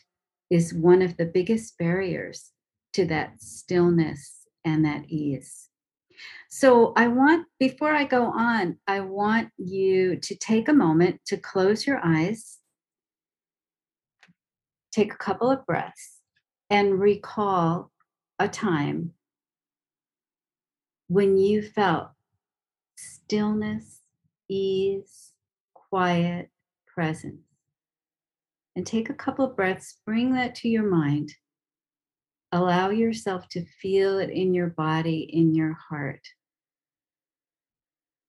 is 0.49 0.73
one 0.73 1.01
of 1.01 1.17
the 1.17 1.25
biggest 1.25 1.77
barriers 1.77 2.53
to 2.93 3.05
that 3.07 3.41
stillness 3.41 4.47
and 4.63 4.85
that 4.85 5.09
ease. 5.09 5.66
So 6.49 6.93
I 6.95 7.07
want, 7.07 7.47
before 7.59 7.91
I 7.91 8.03
go 8.03 8.25
on, 8.25 8.77
I 8.87 9.01
want 9.01 9.49
you 9.57 10.17
to 10.17 10.35
take 10.35 10.67
a 10.67 10.73
moment 10.73 11.21
to 11.27 11.37
close 11.37 11.85
your 11.85 11.99
eyes, 12.03 12.57
take 14.91 15.13
a 15.13 15.17
couple 15.17 15.51
of 15.51 15.65
breaths, 15.65 16.21
and 16.69 16.99
recall 16.99 17.91
a 18.39 18.47
time 18.47 19.13
when 21.07 21.37
you 21.37 21.61
felt 21.61 22.09
stillness, 22.97 24.01
ease, 24.49 25.31
quiet, 25.73 26.49
presence. 26.85 27.41
And 28.75 28.85
take 28.85 29.09
a 29.09 29.13
couple 29.13 29.45
of 29.45 29.55
breaths, 29.55 29.97
bring 30.05 30.33
that 30.35 30.53
to 30.55 30.69
your 30.69 30.87
mind. 30.87 31.33
Allow 32.51 32.91
yourself 32.91 33.49
to 33.49 33.65
feel 33.81 34.19
it 34.19 34.29
in 34.29 34.53
your 34.53 34.67
body, 34.67 35.29
in 35.31 35.53
your 35.53 35.73
heart, 35.73 36.21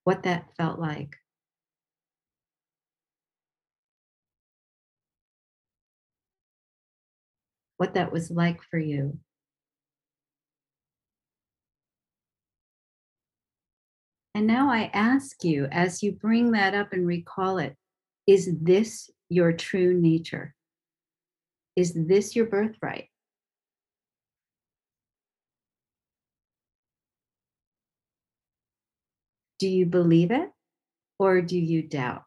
what 0.02 0.24
that 0.24 0.56
felt 0.56 0.80
like. 0.80 1.16
What 7.76 7.94
that 7.94 8.10
was 8.10 8.28
like 8.28 8.60
for 8.62 8.78
you. 8.78 9.18
And 14.34 14.46
now 14.46 14.70
I 14.70 14.90
ask 14.92 15.44
you, 15.44 15.66
as 15.70 16.02
you 16.02 16.12
bring 16.12 16.52
that 16.52 16.74
up 16.74 16.92
and 16.92 17.06
recall 17.06 17.58
it, 17.58 17.76
is 18.26 18.50
this 18.60 19.10
your 19.28 19.52
true 19.52 19.94
nature? 19.94 20.54
Is 21.76 21.92
this 21.94 22.34
your 22.34 22.46
birthright? 22.46 23.08
Do 29.58 29.68
you 29.68 29.86
believe 29.86 30.30
it 30.30 30.50
or 31.18 31.40
do 31.40 31.58
you 31.58 31.82
doubt? 31.82 32.22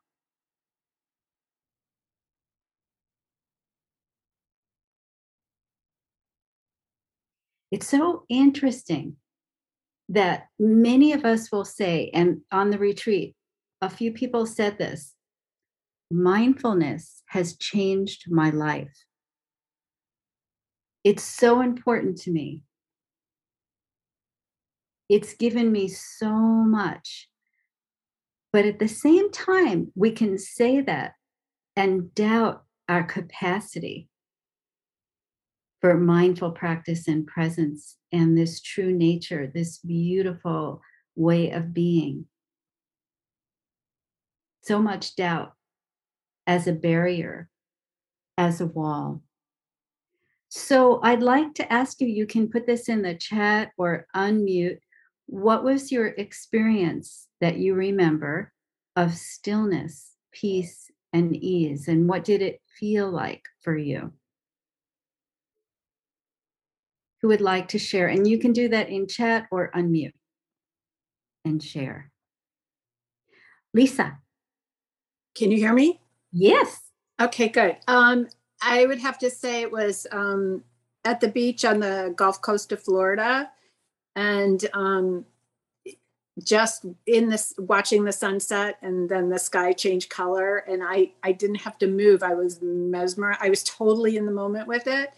It's 7.71 7.87
so 7.87 8.25
interesting 8.27 9.15
that 10.09 10.47
many 10.59 11.13
of 11.13 11.23
us 11.23 11.51
will 11.51 11.63
say, 11.63 12.11
and 12.13 12.41
on 12.51 12.69
the 12.69 12.77
retreat, 12.77 13.33
a 13.81 13.89
few 13.89 14.11
people 14.11 14.45
said 14.45 14.77
this 14.77 15.13
mindfulness 16.11 17.23
has 17.27 17.55
changed 17.55 18.29
my 18.29 18.49
life. 18.49 19.05
It's 21.05 21.23
so 21.23 21.61
important 21.61 22.17
to 22.23 22.31
me. 22.31 22.63
It's 25.11 25.33
given 25.33 25.73
me 25.73 25.89
so 25.89 26.31
much. 26.31 27.27
But 28.53 28.63
at 28.63 28.79
the 28.79 28.87
same 28.87 29.29
time, 29.29 29.91
we 29.93 30.11
can 30.11 30.37
say 30.37 30.79
that 30.79 31.15
and 31.75 32.15
doubt 32.15 32.63
our 32.87 33.03
capacity 33.03 34.07
for 35.81 35.97
mindful 35.97 36.51
practice 36.51 37.09
and 37.09 37.27
presence 37.27 37.97
and 38.13 38.37
this 38.37 38.61
true 38.61 38.93
nature, 38.93 39.51
this 39.53 39.79
beautiful 39.79 40.81
way 41.17 41.51
of 41.51 41.73
being. 41.73 42.27
So 44.63 44.81
much 44.81 45.17
doubt 45.17 45.55
as 46.47 46.67
a 46.67 46.71
barrier, 46.71 47.49
as 48.37 48.61
a 48.61 48.65
wall. 48.65 49.23
So 50.47 51.01
I'd 51.03 51.21
like 51.21 51.53
to 51.55 51.73
ask 51.73 51.99
you, 51.99 52.07
you 52.07 52.25
can 52.25 52.49
put 52.49 52.65
this 52.65 52.87
in 52.87 53.01
the 53.01 53.15
chat 53.15 53.71
or 53.77 54.07
unmute. 54.15 54.79
What 55.31 55.63
was 55.63 55.91
your 55.91 56.07
experience 56.07 57.27
that 57.39 57.57
you 57.57 57.73
remember 57.73 58.51
of 58.95 59.15
stillness, 59.15 60.11
peace, 60.31 60.91
and 61.13 61.35
ease? 61.35 61.87
And 61.87 62.07
what 62.07 62.23
did 62.23 62.41
it 62.41 62.61
feel 62.77 63.09
like 63.09 63.45
for 63.63 63.75
you? 63.75 64.11
who 67.21 67.27
would 67.27 67.41
like 67.41 67.67
to 67.69 67.79
share. 67.79 68.07
And 68.07 68.27
you 68.27 68.37
can 68.39 68.51
do 68.51 68.69
that 68.69 68.89
in 68.89 69.07
chat 69.07 69.47
or 69.51 69.71
unmute 69.75 70.13
and 71.45 71.61
share. 71.61 72.11
Lisa. 73.73 74.17
Can 75.35 75.51
you 75.51 75.57
hear 75.57 75.73
me? 75.73 76.01
Yes. 76.31 76.81
Okay, 77.21 77.47
good. 77.47 77.77
Um, 77.87 78.27
I 78.61 78.85
would 78.85 78.99
have 78.99 79.17
to 79.19 79.29
say 79.29 79.61
it 79.61 79.71
was 79.71 80.07
um, 80.11 80.63
at 81.05 81.21
the 81.21 81.27
beach 81.27 81.63
on 81.63 81.79
the 81.79 82.13
Gulf 82.17 82.41
Coast 82.41 82.71
of 82.71 82.81
Florida. 82.81 83.49
And 84.15 84.67
um, 84.73 85.25
just 86.43 86.85
in 87.05 87.29
this 87.29 87.53
watching 87.57 88.03
the 88.03 88.11
sunset 88.11 88.77
and 88.81 89.09
then 89.09 89.29
the 89.29 89.39
sky 89.39 89.73
change 89.73 90.09
color 90.09 90.57
and 90.59 90.81
i 90.83 91.11
i 91.23 91.31
didn't 91.31 91.55
have 91.55 91.77
to 91.77 91.87
move. 91.87 92.23
I 92.23 92.33
was 92.33 92.61
mesmerized 92.61 93.41
i 93.41 93.49
was 93.49 93.63
totally 93.63 94.17
in 94.17 94.25
the 94.25 94.31
moment 94.31 94.67
with 94.67 94.87
it. 94.87 95.13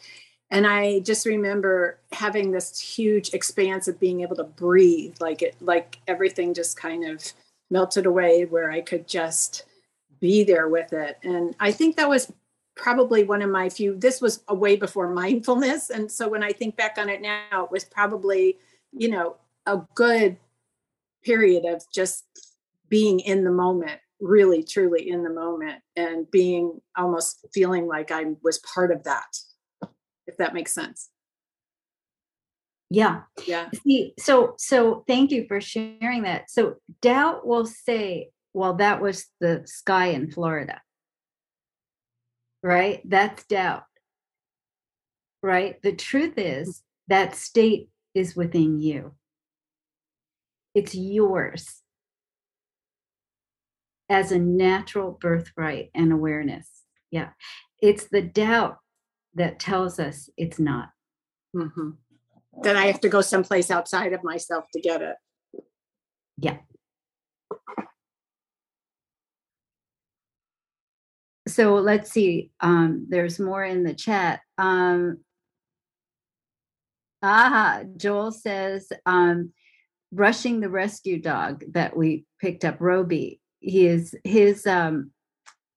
And 0.50 0.66
i 0.66 1.00
just 1.00 1.26
remember 1.26 2.00
having 2.12 2.52
this 2.52 2.80
huge 2.80 3.34
expanse 3.34 3.88
of 3.88 4.00
being 4.00 4.22
able 4.22 4.36
to 4.38 4.44
breathe 4.44 5.16
like 5.20 5.42
it 5.42 5.56
like 5.62 6.00
everything 6.08 6.54
just 6.54 6.78
kind 6.78 7.06
of 7.06 7.32
melted 7.70 8.06
away 8.06 8.46
where 8.46 8.72
i 8.72 8.82
could 8.82 9.08
just 9.08 9.66
be 10.20 10.44
there 10.44 10.68
with 10.68 10.94
it. 10.94 11.20
And 11.24 11.56
i 11.60 11.72
think 11.72 11.96
that 11.98 12.10
was 12.10 12.32
probably 12.76 13.24
one 13.24 13.44
of 13.44 13.52
my 13.52 13.70
few 13.70 13.96
this 13.96 14.20
was 14.20 14.44
a 14.48 14.56
way 14.56 14.76
before 14.76 15.14
mindfulness. 15.14 15.92
And 15.92 16.12
so 16.12 16.28
when 16.28 16.44
i 16.44 16.52
think 16.52 16.76
back 16.76 16.98
on 16.98 17.08
it 17.08 17.22
now 17.22 17.66
it 17.66 17.72
was 17.72 17.84
probably 17.84 18.58
you 18.96 19.10
know 19.10 19.38
a 19.66 19.82
good 19.96 20.38
period 21.24 21.66
of 21.66 21.84
just 21.94 22.26
being 22.90 23.20
in 23.20 23.44
the 23.44 23.52
moment 23.52 24.00
really 24.20 24.64
truly 24.64 25.10
in 25.10 25.24
the 25.24 25.30
moment 25.30 25.82
and 25.96 26.30
being 26.32 26.80
almost 26.98 27.46
feeling 27.54 27.88
like 27.88 28.12
i 28.12 28.26
was 28.42 28.60
part 28.60 28.92
of 28.92 29.04
that 29.04 29.26
if 30.28 30.38
that 30.38 30.54
makes 30.54 30.74
sense. 30.74 31.10
Yeah. 32.90 33.22
Yeah. 33.48 33.70
See, 33.84 34.14
so 34.20 34.54
so 34.58 35.04
thank 35.08 35.32
you 35.32 35.46
for 35.48 35.60
sharing 35.60 36.24
that. 36.24 36.52
So 36.52 36.76
doubt 37.02 37.46
will 37.48 37.66
say, 37.66 38.30
well, 38.54 38.76
that 38.76 39.02
was 39.02 39.26
the 39.40 39.64
sky 39.66 40.08
in 40.08 40.30
Florida. 40.30 40.82
Right? 42.62 43.02
That's 43.06 43.46
doubt. 43.46 43.84
Right? 45.42 45.82
The 45.82 45.94
truth 45.94 46.38
is 46.38 46.84
that 47.08 47.36
state 47.36 47.90
is 48.14 48.36
within 48.36 48.80
you. 48.80 49.14
It's 50.76 50.96
yours 50.96 51.82
as 54.10 54.32
a 54.32 54.40
natural 54.40 55.18
birthright 55.20 55.90
and 55.96 56.12
awareness. 56.12 56.84
Yeah. 57.12 57.30
It's 57.82 58.08
the 58.10 58.22
doubt 58.22 58.78
that 59.36 59.60
tells 59.60 60.00
us 60.00 60.30
it's 60.38 60.60
not. 60.60 60.90
Mm-hmm. 61.56 61.92
That 62.64 62.76
I 62.76 62.86
have 62.86 63.02
to 63.02 63.10
go 63.10 63.22
someplace 63.22 63.72
outside 63.72 64.14
of 64.14 64.24
myself 64.24 64.66
to 64.74 64.82
get 64.82 65.02
it. 65.02 65.16
Yeah. 66.38 66.58
So 71.48 71.76
let's 71.76 72.12
see. 72.12 72.52
Um, 72.62 73.08
there's 73.10 73.40
more 73.40 73.64
in 73.64 73.84
the 73.84 73.94
chat. 73.94 74.42
Um, 74.58 75.20
aha, 77.24 77.84
Joel 77.98 78.32
says, 78.32 78.92
um, 79.06 79.52
brushing 80.12 80.60
the 80.60 80.70
rescue 80.70 81.20
dog 81.20 81.64
that 81.72 81.96
we 81.98 82.26
picked 82.40 82.66
up, 82.66 82.80
Roby. 82.80 83.40
He 83.60 83.88
is 83.88 84.14
his 84.24 84.68
um, 84.68 85.12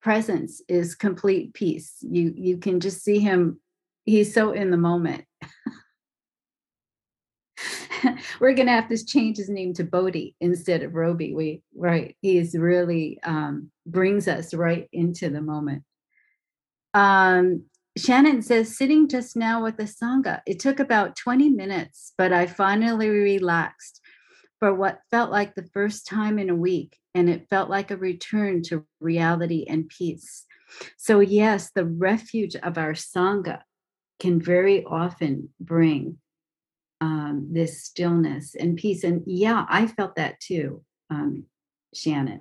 presence 0.02 0.60
is 0.68 0.94
complete 0.94 1.54
peace. 1.54 1.94
You 2.02 2.34
you 2.36 2.58
can 2.58 2.80
just 2.80 3.02
see 3.02 3.20
him. 3.20 3.60
He's 4.04 4.34
so 4.34 4.52
in 4.52 4.70
the 4.70 4.76
moment. 4.76 5.24
We're 8.40 8.54
gonna 8.54 8.72
have 8.72 8.88
to 8.88 9.04
change 9.04 9.36
his 9.36 9.48
name 9.48 9.72
to 9.74 9.84
Bodhi 9.84 10.34
instead 10.40 10.82
of 10.82 10.94
Roby. 10.94 11.32
We 11.32 11.62
right. 11.74 12.16
He 12.20 12.38
is 12.38 12.56
really 12.56 13.20
um, 13.22 13.70
brings 13.86 14.26
us 14.28 14.52
right 14.52 14.88
into 14.92 15.30
the 15.30 15.40
moment. 15.40 15.84
Um, 16.92 17.64
Shannon 17.96 18.42
says, 18.42 18.76
sitting 18.76 19.08
just 19.08 19.36
now 19.36 19.62
with 19.62 19.78
the 19.78 19.84
Sangha, 19.84 20.42
it 20.46 20.60
took 20.60 20.80
about 20.80 21.16
20 21.16 21.48
minutes, 21.48 22.12
but 22.18 22.32
I 22.32 22.46
finally 22.46 23.08
relaxed 23.08 24.00
for 24.58 24.74
what 24.74 25.00
felt 25.10 25.30
like 25.30 25.54
the 25.54 25.68
first 25.72 26.06
time 26.06 26.38
in 26.38 26.50
a 26.50 26.54
week, 26.54 26.98
and 27.14 27.30
it 27.30 27.48
felt 27.48 27.70
like 27.70 27.90
a 27.90 27.96
return 27.96 28.62
to 28.64 28.84
reality 29.00 29.64
and 29.68 29.88
peace. 29.88 30.44
So, 30.98 31.20
yes, 31.20 31.70
the 31.70 31.86
refuge 31.86 32.56
of 32.56 32.76
our 32.76 32.92
Sangha 32.92 33.60
can 34.20 34.40
very 34.40 34.84
often 34.84 35.50
bring 35.60 36.18
um, 37.00 37.48
this 37.50 37.84
stillness 37.84 38.54
and 38.54 38.76
peace. 38.76 39.04
And 39.04 39.22
yeah, 39.26 39.64
I 39.68 39.86
felt 39.86 40.16
that 40.16 40.40
too, 40.40 40.82
um, 41.10 41.44
Shannon. 41.94 42.40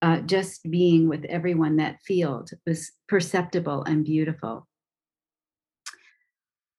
Uh, 0.00 0.20
just 0.20 0.62
being 0.70 1.08
with 1.08 1.24
everyone, 1.24 1.76
that 1.76 2.00
field 2.02 2.50
was 2.64 2.92
perceptible 3.08 3.82
and 3.82 4.04
beautiful. 4.04 4.68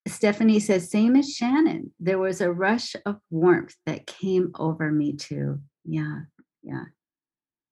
Stephanie 0.07 0.59
says, 0.59 0.89
same 0.89 1.15
as 1.15 1.33
Shannon. 1.33 1.91
There 1.99 2.17
was 2.17 2.39
a 2.39 2.51
rush 2.51 2.95
of 3.05 3.17
warmth 3.29 3.75
that 3.85 4.07
came 4.07 4.51
over 4.57 4.89
me 4.91 5.13
too. 5.13 5.59
Yeah, 5.83 6.21
yeah, 6.63 6.85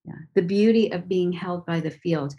yeah. 0.05 0.19
The 0.35 0.41
beauty 0.41 0.91
of 0.91 1.07
being 1.07 1.31
held 1.31 1.65
by 1.65 1.79
the 1.79 1.91
field. 1.91 2.35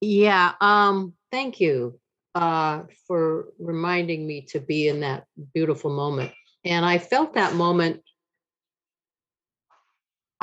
Yeah, 0.00 0.52
um, 0.60 1.14
thank 1.32 1.60
you 1.60 1.98
uh, 2.34 2.82
for 3.06 3.46
reminding 3.58 4.26
me 4.26 4.42
to 4.50 4.60
be 4.60 4.88
in 4.88 5.00
that 5.00 5.24
beautiful 5.54 5.90
moment. 5.90 6.32
And 6.64 6.84
I 6.84 6.98
felt 6.98 7.34
that 7.34 7.54
moment. 7.54 8.02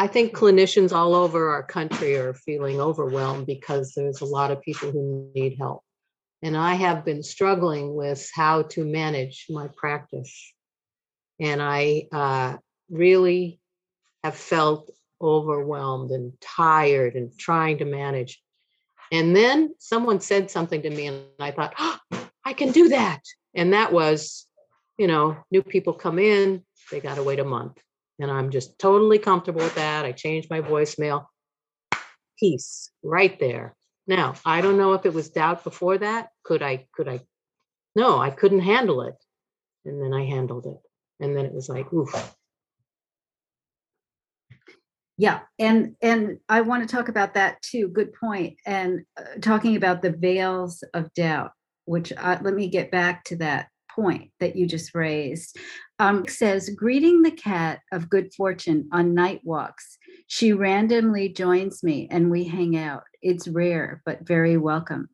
I 0.01 0.07
think 0.07 0.35
clinicians 0.35 0.91
all 0.91 1.13
over 1.13 1.51
our 1.51 1.61
country 1.61 2.15
are 2.15 2.33
feeling 2.33 2.81
overwhelmed 2.81 3.45
because 3.45 3.93
there's 3.93 4.21
a 4.21 4.25
lot 4.25 4.49
of 4.49 4.59
people 4.63 4.89
who 4.89 5.29
need 5.35 5.57
help. 5.59 5.83
And 6.41 6.57
I 6.57 6.73
have 6.73 7.05
been 7.05 7.21
struggling 7.21 7.93
with 7.93 8.27
how 8.33 8.63
to 8.63 8.83
manage 8.83 9.45
my 9.47 9.67
practice. 9.77 10.53
And 11.39 11.61
I 11.61 12.07
uh, 12.11 12.57
really 12.89 13.59
have 14.23 14.33
felt 14.33 14.89
overwhelmed 15.21 16.09
and 16.09 16.33
tired 16.41 17.13
and 17.13 17.37
trying 17.37 17.77
to 17.77 17.85
manage. 17.85 18.41
And 19.11 19.35
then 19.35 19.75
someone 19.77 20.19
said 20.19 20.49
something 20.49 20.81
to 20.81 20.89
me, 20.89 21.05
and 21.05 21.25
I 21.39 21.51
thought, 21.51 21.75
oh, 21.77 21.99
I 22.43 22.53
can 22.53 22.71
do 22.71 22.89
that. 22.89 23.21
And 23.53 23.73
that 23.73 23.93
was, 23.93 24.47
you 24.97 25.05
know, 25.05 25.37
new 25.51 25.61
people 25.61 25.93
come 25.93 26.17
in, 26.17 26.63
they 26.89 27.01
got 27.01 27.17
to 27.17 27.23
wait 27.23 27.37
a 27.37 27.45
month. 27.45 27.77
And 28.21 28.29
I'm 28.31 28.51
just 28.51 28.77
totally 28.77 29.17
comfortable 29.17 29.61
with 29.61 29.75
that. 29.75 30.05
I 30.05 30.11
changed 30.11 30.49
my 30.49 30.61
voicemail. 30.61 31.25
Peace 32.39 32.91
right 33.03 33.37
there. 33.39 33.75
Now, 34.07 34.35
I 34.45 34.61
don't 34.61 34.77
know 34.77 34.93
if 34.93 35.05
it 35.05 35.13
was 35.13 35.29
doubt 35.29 35.63
before 35.63 35.97
that. 35.97 36.29
Could 36.43 36.61
I, 36.61 36.87
could 36.93 37.07
I? 37.07 37.21
No, 37.95 38.19
I 38.19 38.29
couldn't 38.29 38.61
handle 38.61 39.01
it. 39.01 39.15
And 39.85 40.01
then 40.01 40.13
I 40.13 40.25
handled 40.25 40.67
it. 40.67 40.77
And 41.23 41.35
then 41.35 41.45
it 41.45 41.53
was 41.53 41.67
like, 41.67 41.91
oof, 41.91 42.13
yeah 45.21 45.41
and 45.59 45.95
and 46.01 46.39
i 46.49 46.61
want 46.61 46.81
to 46.87 46.95
talk 46.95 47.07
about 47.07 47.35
that 47.35 47.61
too 47.61 47.87
good 47.87 48.11
point. 48.13 48.57
and 48.65 49.01
uh, 49.19 49.39
talking 49.39 49.75
about 49.75 50.01
the 50.01 50.11
veils 50.11 50.83
of 50.95 51.13
doubt 51.13 51.51
which 51.85 52.11
I, 52.17 52.41
let 52.41 52.53
me 52.53 52.69
get 52.69 52.89
back 52.89 53.23
to 53.25 53.35
that 53.37 53.67
point 53.95 54.31
that 54.39 54.55
you 54.55 54.67
just 54.67 54.95
raised. 54.95 55.57
Um, 55.99 56.25
says 56.27 56.69
greeting 56.69 57.21
the 57.21 57.31
cat 57.31 57.79
of 57.91 58.09
good 58.09 58.33
fortune 58.33 58.89
on 58.91 59.13
night 59.13 59.41
walks. 59.43 59.97
She 60.27 60.53
randomly 60.53 61.29
joins 61.29 61.83
me 61.83 62.07
and 62.09 62.31
we 62.31 62.45
hang 62.45 62.77
out. 62.77 63.03
It's 63.21 63.47
rare 63.47 64.01
but 64.05 64.27
very 64.27 64.57
welcome. 64.57 65.09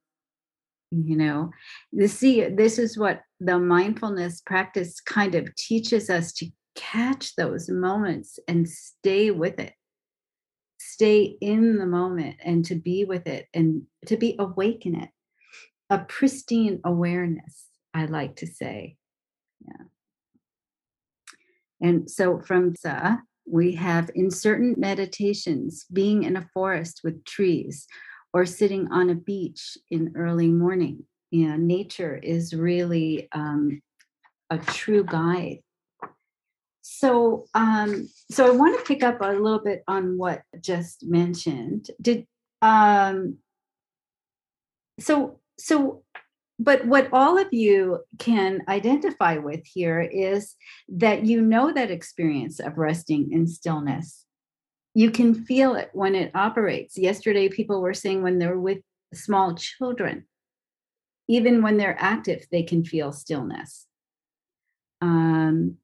You 0.92 1.18
know 1.18 1.52
the 1.92 2.08
see 2.08 2.48
this 2.48 2.80
is 2.80 2.98
what 2.98 3.22
the 3.42 3.60
mindfulness 3.60 4.42
practice 4.46 5.02
kind 5.02 5.36
of 5.36 5.54
teaches 5.56 6.10
us 6.10 6.32
to 6.34 6.48
catch 6.76 7.36
those 7.36 7.70
moments 7.70 8.40
and 8.48 8.70
stay 8.70 9.32
with 9.32 9.60
it. 9.60 9.74
Stay 10.80 11.36
in 11.42 11.78
the 11.78 11.86
moment 11.86 12.38
and 12.44 12.64
to 12.66 12.76
be 12.76 13.04
with 13.04 13.28
it 13.28 13.48
and 13.54 13.84
to 14.06 14.16
be 14.16 14.36
awake 14.40 14.86
in 14.86 14.96
it. 14.96 15.10
A 15.90 16.00
pristine 16.00 16.80
awareness, 16.86 17.67
I 17.98 18.06
like 18.06 18.36
to 18.38 18.48
say. 18.48 18.96
Yeah. 19.66 19.86
And 21.82 22.10
so 22.10 22.40
from 22.40 22.76
Sa, 22.76 23.18
we 23.46 23.76
have 23.76 24.10
in 24.16 24.30
certain 24.30 24.76
meditations 24.78 25.86
being 25.92 26.24
in 26.24 26.38
a 26.38 26.50
forest 26.54 27.02
with 27.04 27.24
trees 27.26 27.88
or 28.34 28.46
sitting 28.46 28.92
on 28.92 29.10
a 29.10 29.16
beach 29.16 29.78
in 29.90 30.14
early 30.16 30.50
morning. 30.50 31.04
Know, 31.32 31.56
nature 31.58 32.16
is 32.16 32.54
really 32.54 33.28
um, 33.34 33.82
a 34.50 34.58
true 34.58 35.04
guide 35.04 35.60
so, 36.90 37.48
um, 37.54 38.10
so 38.32 38.48
I 38.48 38.52
want 38.52 38.80
to 38.80 38.86
pick 38.86 39.04
up 39.04 39.20
a 39.20 39.34
little 39.34 39.60
bit 39.60 39.84
on 39.90 40.18
what 40.18 40.42
just 40.62 41.06
mentioned. 41.06 41.92
Did 42.02 42.26
um, 42.62 43.40
so 44.98 45.42
so 45.60 46.04
but 46.60 46.86
what 46.86 47.10
all 47.12 47.38
of 47.38 47.54
you 47.54 48.00
can 48.18 48.62
identify 48.68 49.38
with 49.38 49.66
here 49.66 50.02
is 50.02 50.56
that 50.90 51.26
you 51.26 51.42
know 51.42 51.72
that 51.72 51.92
experience 51.92 52.60
of 52.60 52.78
resting 52.78 53.32
in 53.32 53.48
stillness. 53.48 54.26
You 54.94 55.12
can 55.12 55.34
feel 55.34 55.76
it 55.76 55.90
when 55.94 56.16
it 56.16 56.32
operates. 56.34 56.98
Yesterday 56.98 57.50
people 57.50 57.82
were 57.82 57.94
saying 57.94 58.24
when 58.24 58.40
they're 58.40 58.60
with 58.60 58.80
small 59.14 59.56
children 59.56 60.26
even 61.28 61.62
when 61.62 61.78
they're 61.78 61.98
active 62.00 62.46
they 62.52 62.64
can 62.64 62.84
feel 62.84 63.12
stillness. 63.12 63.86
Um, 65.02 65.78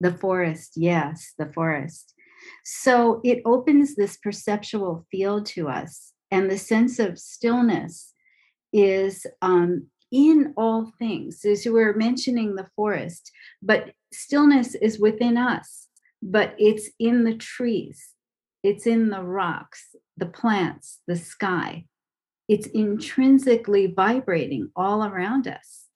the 0.00 0.12
forest, 0.12 0.72
yes, 0.76 1.32
the 1.38 1.52
forest. 1.52 2.14
So 2.64 3.20
it 3.24 3.42
opens 3.44 3.94
this 3.94 4.16
perceptual 4.16 5.06
field 5.10 5.46
to 5.46 5.68
us, 5.68 6.12
and 6.30 6.50
the 6.50 6.58
sense 6.58 6.98
of 6.98 7.18
stillness 7.18 8.11
is 8.72 9.26
um, 9.42 9.86
in 10.10 10.52
all 10.56 10.92
things. 10.98 11.44
As 11.44 11.64
you 11.64 11.72
were 11.72 11.94
mentioning 11.94 12.54
the 12.54 12.68
forest, 12.76 13.32
but 13.62 13.92
stillness 14.12 14.74
is 14.74 15.00
within 15.00 15.36
us, 15.36 15.88
but 16.22 16.54
it's 16.58 16.90
in 16.98 17.24
the 17.24 17.34
trees, 17.34 18.10
it's 18.62 18.86
in 18.86 19.10
the 19.10 19.22
rocks, 19.22 19.96
the 20.16 20.26
plants, 20.26 21.00
the 21.06 21.16
sky. 21.16 21.86
It's 22.48 22.66
intrinsically 22.66 23.86
vibrating 23.86 24.70
all 24.76 25.04
around 25.04 25.48
us. 25.48 25.86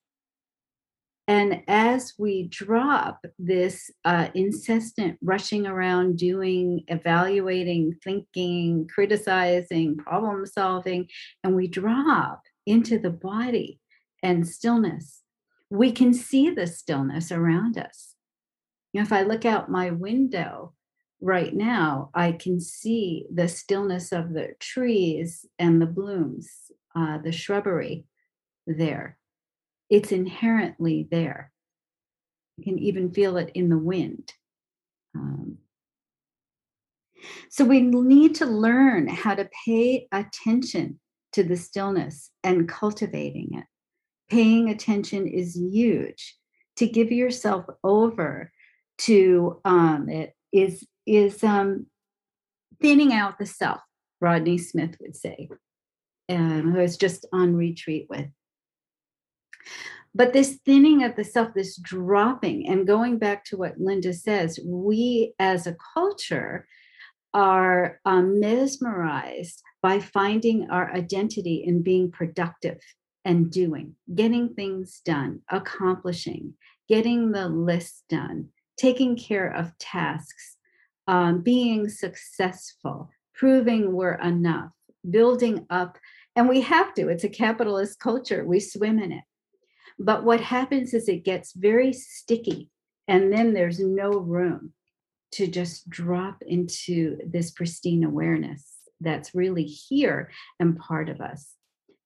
And 1.28 1.62
as 1.66 2.14
we 2.18 2.44
drop 2.44 3.26
this 3.38 3.90
uh, 4.04 4.28
incessant 4.34 5.18
rushing 5.20 5.66
around, 5.66 6.18
doing, 6.18 6.84
evaluating, 6.86 7.96
thinking, 8.02 8.88
criticizing, 8.92 9.96
problem 9.96 10.46
solving, 10.46 11.08
and 11.42 11.56
we 11.56 11.66
drop 11.66 12.42
into 12.66 12.98
the 12.98 13.10
body 13.10 13.80
and 14.22 14.46
stillness, 14.46 15.22
we 15.70 15.92
can 15.92 16.12
see 16.12 16.50
the 16.50 16.66
stillness 16.66 17.32
around 17.32 17.78
us. 17.78 18.14
You 18.92 19.00
know, 19.00 19.04
if 19.04 19.12
I 19.12 19.22
look 19.22 19.44
out 19.44 19.70
my 19.70 19.90
window 19.90 20.74
right 21.20 21.54
now, 21.54 22.10
I 22.14 22.32
can 22.32 22.60
see 22.60 23.26
the 23.32 23.48
stillness 23.48 24.12
of 24.12 24.32
the 24.32 24.54
trees 24.60 25.46
and 25.58 25.80
the 25.80 25.86
blooms, 25.86 26.70
uh, 26.94 27.18
the 27.18 27.32
shrubbery 27.32 28.04
there 28.66 29.18
it's 29.88 30.12
inherently 30.12 31.06
there. 31.10 31.52
You 32.56 32.64
can 32.64 32.78
even 32.78 33.12
feel 33.12 33.36
it 33.36 33.50
in 33.54 33.68
the 33.68 33.78
wind. 33.78 34.32
Um, 35.14 35.58
so 37.50 37.64
we 37.64 37.80
need 37.80 38.34
to 38.36 38.46
learn 38.46 39.08
how 39.08 39.34
to 39.34 39.48
pay 39.64 40.08
attention 40.12 40.98
to 41.36 41.44
the 41.44 41.56
stillness 41.56 42.30
and 42.42 42.66
cultivating 42.66 43.50
it. 43.52 43.64
Paying 44.30 44.70
attention 44.70 45.26
is 45.26 45.54
huge. 45.54 46.34
To 46.76 46.86
give 46.86 47.12
yourself 47.12 47.66
over 47.84 48.50
to 49.00 49.60
um, 49.66 50.08
it 50.08 50.34
is 50.50 50.86
is 51.06 51.44
um, 51.44 51.86
thinning 52.80 53.12
out 53.12 53.38
the 53.38 53.44
self. 53.44 53.80
Rodney 54.18 54.56
Smith 54.56 54.96
would 55.00 55.14
say, 55.14 55.50
um, 56.30 56.72
who 56.72 56.78
I 56.78 56.82
was 56.82 56.96
just 56.96 57.26
on 57.34 57.54
retreat 57.54 58.06
with. 58.08 58.28
But 60.14 60.32
this 60.32 60.58
thinning 60.64 61.04
of 61.04 61.16
the 61.16 61.24
self, 61.24 61.52
this 61.54 61.76
dropping, 61.76 62.66
and 62.66 62.86
going 62.86 63.18
back 63.18 63.44
to 63.46 63.58
what 63.58 63.78
Linda 63.78 64.14
says, 64.14 64.58
we 64.64 65.34
as 65.38 65.66
a 65.66 65.76
culture 65.94 66.66
are 67.34 68.00
um, 68.06 68.40
mesmerized 68.40 69.62
by 69.82 70.00
finding 70.00 70.70
our 70.70 70.92
identity 70.92 71.62
in 71.64 71.82
being 71.82 72.10
productive 72.10 72.80
and 73.24 73.50
doing, 73.50 73.94
getting 74.14 74.54
things 74.54 75.00
done, 75.04 75.40
accomplishing, 75.50 76.54
getting 76.88 77.32
the 77.32 77.48
list 77.48 78.04
done, 78.08 78.48
taking 78.78 79.16
care 79.16 79.48
of 79.48 79.76
tasks, 79.78 80.56
um, 81.08 81.40
being 81.40 81.88
successful, 81.88 83.10
proving 83.34 83.92
we're 83.92 84.14
enough, 84.14 84.70
building 85.08 85.66
up. 85.70 85.98
And 86.36 86.48
we 86.48 86.60
have 86.62 86.94
to, 86.94 87.08
it's 87.08 87.24
a 87.24 87.28
capitalist 87.28 87.98
culture, 87.98 88.44
we 88.44 88.60
swim 88.60 88.98
in 88.98 89.12
it. 89.12 89.24
But 89.98 90.24
what 90.24 90.40
happens 90.40 90.92
is 90.94 91.08
it 91.08 91.24
gets 91.24 91.52
very 91.52 91.92
sticky, 91.92 92.70
and 93.08 93.32
then 93.32 93.54
there's 93.54 93.80
no 93.80 94.10
room 94.10 94.72
to 95.32 95.46
just 95.46 95.88
drop 95.88 96.42
into 96.46 97.18
this 97.26 97.50
pristine 97.50 98.04
awareness 98.04 98.75
that's 99.00 99.34
really 99.34 99.64
here 99.64 100.30
and 100.60 100.78
part 100.78 101.08
of 101.08 101.20
us 101.20 101.54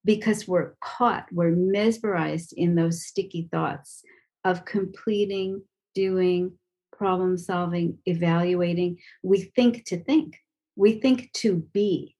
because 0.03 0.47
we're 0.47 0.73
caught, 0.83 1.27
we're 1.31 1.51
mesmerized 1.51 2.53
in 2.55 2.75
those 2.75 3.05
sticky 3.05 3.47
thoughts 3.51 4.03
of 4.43 4.65
completing, 4.65 5.61
doing, 5.93 6.53
problem 6.91 7.37
solving, 7.37 7.97
evaluating. 8.05 8.97
We 9.23 9.51
think 9.55 9.85
to 9.85 10.03
think, 10.03 10.37
we 10.75 10.99
think 10.99 11.31
to 11.33 11.57
be, 11.73 12.15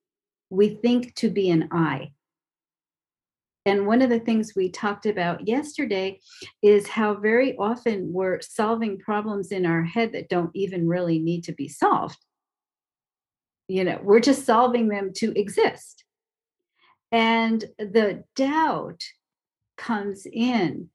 we 0.50 0.76
think 0.76 1.16
to 1.16 1.30
be 1.30 1.50
an 1.50 1.70
I. 1.72 2.14
And 3.66 3.86
one 3.86 4.02
of 4.02 4.10
the 4.10 4.20
things 4.20 4.54
we 4.56 4.70
talked 4.70 5.06
about 5.06 5.48
yesterday 5.48 6.20
is 6.64 6.88
how 6.88 7.14
very 7.14 7.56
often 7.58 8.12
we're 8.12 8.42
solving 8.42 8.98
problems 8.98 9.52
in 9.52 9.68
our 9.68 9.84
head 9.84 10.14
that 10.14 10.30
don't 10.30 10.50
even 10.56 10.88
really 10.88 11.20
need 11.20 11.44
to 11.44 11.52
be 11.52 11.68
solved. 11.68 12.18
You 13.72 13.86
know, 13.86 14.02
we're 14.04 14.20
just 14.20 14.46
solving 14.46 14.90
them 14.90 15.14
to 15.16 15.32
exist. 15.40 16.04
And 17.10 17.64
the 17.80 18.26
doubt 18.36 19.02
comes 19.78 20.28
in 20.30 20.90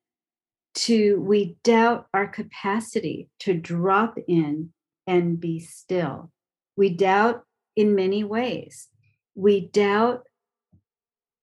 to 0.75 1.19
we 1.19 1.57
doubt 1.65 2.07
our 2.13 2.27
capacity 2.27 3.31
to 3.41 3.55
drop 3.55 4.19
in 4.29 4.75
and 5.07 5.41
be 5.41 5.59
still. 5.59 6.31
We 6.77 6.91
doubt 6.91 7.45
in 7.77 7.95
many 7.95 8.25
ways. 8.25 8.89
We 9.35 9.69
doubt 9.69 10.25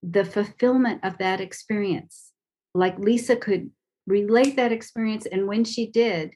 the 0.04 0.26
fulfillment 0.26 1.04
of 1.04 1.18
that 1.18 1.42
experience. 1.42 2.32
Like 2.76 3.00
Lisa 3.00 3.36
could 3.36 3.72
relate 4.06 4.56
that 4.58 4.72
experience. 4.72 5.26
And 5.26 5.48
when 5.48 5.64
she 5.64 5.88
did, 5.88 6.36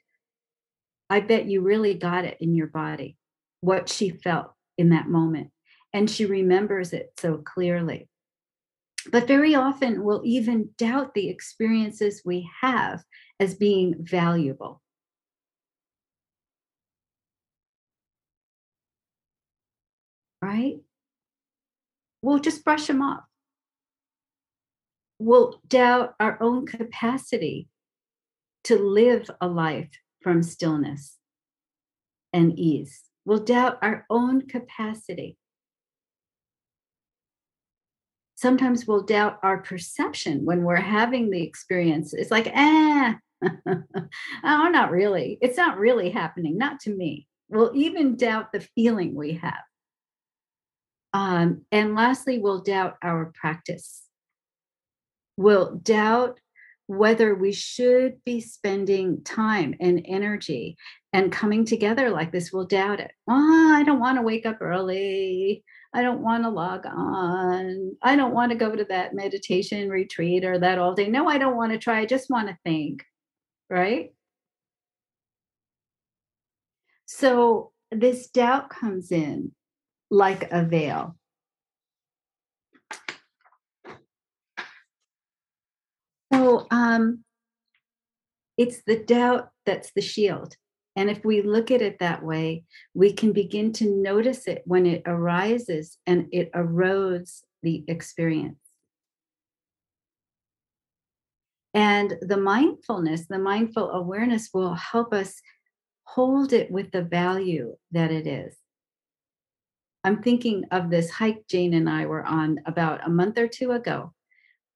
I 1.07 1.19
bet 1.19 1.45
you 1.45 1.61
really 1.61 1.93
got 1.93 2.25
it 2.25 2.37
in 2.41 2.55
your 2.55 2.65
body, 2.65 3.15
what 3.61 3.89
she 3.89 4.09
felt 4.09 4.53
in 4.77 4.89
that 4.89 5.07
moment. 5.07 5.51
And 5.93 6.09
she 6.09 6.25
remembers 6.25 6.93
it 6.93 7.13
so 7.17 7.37
clearly. 7.37 8.09
But 9.11 9.27
very 9.27 9.55
often 9.55 10.03
we'll 10.03 10.21
even 10.25 10.71
doubt 10.77 11.13
the 11.13 11.29
experiences 11.29 12.21
we 12.25 12.49
have 12.61 13.03
as 13.39 13.55
being 13.55 13.95
valuable. 13.99 14.81
Right? 20.41 20.77
We'll 22.21 22.39
just 22.39 22.63
brush 22.63 22.87
them 22.87 23.01
off. 23.01 23.23
We'll 25.19 25.59
doubt 25.67 26.15
our 26.19 26.37
own 26.41 26.67
capacity 26.67 27.69
to 28.65 28.77
live 28.77 29.29
a 29.39 29.47
life 29.47 29.89
from 30.21 30.43
stillness 30.43 31.15
and 32.33 32.57
ease. 32.59 33.06
We'll 33.27 33.43
doubt 33.43 33.77
our 33.83 34.05
own 34.09 34.47
capacity 34.47 35.37
sometimes 38.37 38.85
we'll 38.85 39.01
doubt 39.01 39.39
our 39.43 39.57
perception 39.57 40.45
when 40.45 40.63
we're 40.63 40.75
having 40.75 41.29
the 41.29 41.41
experience. 41.41 42.13
It's 42.13 42.31
like, 42.31 42.49
ah, 42.55 43.17
oh, 43.43 43.83
not 44.43 44.91
really. 44.91 45.37
It's 45.41 45.57
not 45.57 45.77
really 45.77 46.11
happening, 46.11 46.57
not 46.57 46.79
to 46.81 46.95
me. 46.95 47.27
We'll 47.49 47.71
even 47.75 48.15
doubt 48.15 48.51
the 48.53 48.61
feeling 48.75 49.15
we 49.15 49.33
have. 49.33 49.63
Um, 51.13 51.65
and 51.71 51.95
lastly, 51.95 52.37
we'll 52.37 52.61
doubt 52.61 52.97
our 53.01 53.33
practice. 53.33 54.03
We'll 55.35 55.75
doubt 55.75 56.39
whether 56.87 57.35
we 57.35 57.51
should 57.51 58.23
be 58.23 58.39
spending 58.39 59.21
time 59.23 59.75
and 59.79 60.05
energy 60.05 60.77
and 61.13 61.31
coming 61.31 61.65
together 61.65 62.09
like 62.09 62.31
this. 62.31 62.51
We'll 62.51 62.65
doubt 62.65 62.99
it. 62.99 63.11
Oh, 63.29 63.73
I 63.75 63.83
don't 63.83 63.99
want 63.99 64.17
to 64.17 64.21
wake 64.21 64.45
up 64.45 64.57
early. 64.61 65.63
I 65.93 66.01
don't 66.01 66.21
want 66.21 66.43
to 66.43 66.49
log 66.49 66.85
on. 66.85 67.95
I 68.01 68.15
don't 68.15 68.33
want 68.33 68.51
to 68.51 68.57
go 68.57 68.75
to 68.75 68.85
that 68.85 69.13
meditation 69.13 69.89
retreat 69.89 70.45
or 70.45 70.59
that 70.59 70.79
all 70.79 70.93
day. 70.93 71.07
No, 71.07 71.27
I 71.27 71.37
don't 71.37 71.57
want 71.57 71.73
to 71.73 71.77
try. 71.77 71.99
I 71.99 72.05
just 72.05 72.29
want 72.29 72.47
to 72.49 72.57
think. 72.63 73.03
Right. 73.69 74.13
So 77.05 77.71
this 77.91 78.27
doubt 78.27 78.69
comes 78.69 79.11
in 79.11 79.51
like 80.09 80.51
a 80.51 80.63
veil. 80.63 81.17
So 86.33 86.67
um, 86.97 87.23
it's 88.57 88.81
the 88.85 88.97
doubt 88.97 89.49
that's 89.65 89.91
the 89.91 90.01
shield. 90.01 90.55
And 90.95 91.11
if 91.11 91.23
we 91.23 91.41
look 91.43 91.69
at 91.69 91.81
it 91.81 91.99
that 91.99 92.23
way, 92.23 92.63
we 92.95 93.13
can 93.13 93.31
begin 93.31 93.71
to 93.73 93.85
notice 93.85 94.47
it 94.47 94.63
when 94.65 94.87
it 94.87 95.03
arises 95.05 95.99
and 96.07 96.27
it 96.31 96.51
erodes 96.53 97.43
the 97.61 97.83
experience. 97.87 98.57
And 101.75 102.15
the 102.21 102.37
mindfulness, 102.37 103.27
the 103.27 103.37
mindful 103.37 103.91
awareness 103.91 104.49
will 104.51 104.73
help 104.73 105.13
us 105.13 105.39
hold 106.05 106.51
it 106.51 106.71
with 106.71 106.89
the 106.91 107.03
value 107.03 107.75
that 107.91 108.11
it 108.11 108.25
is. 108.25 108.57
I'm 110.03 110.23
thinking 110.23 110.63
of 110.71 110.89
this 110.89 111.11
hike 111.11 111.45
Jane 111.47 111.75
and 111.75 111.87
I 111.87 112.07
were 112.07 112.25
on 112.25 112.61
about 112.65 113.05
a 113.05 113.09
month 113.09 113.37
or 113.37 113.47
two 113.47 113.71
ago. 113.71 114.13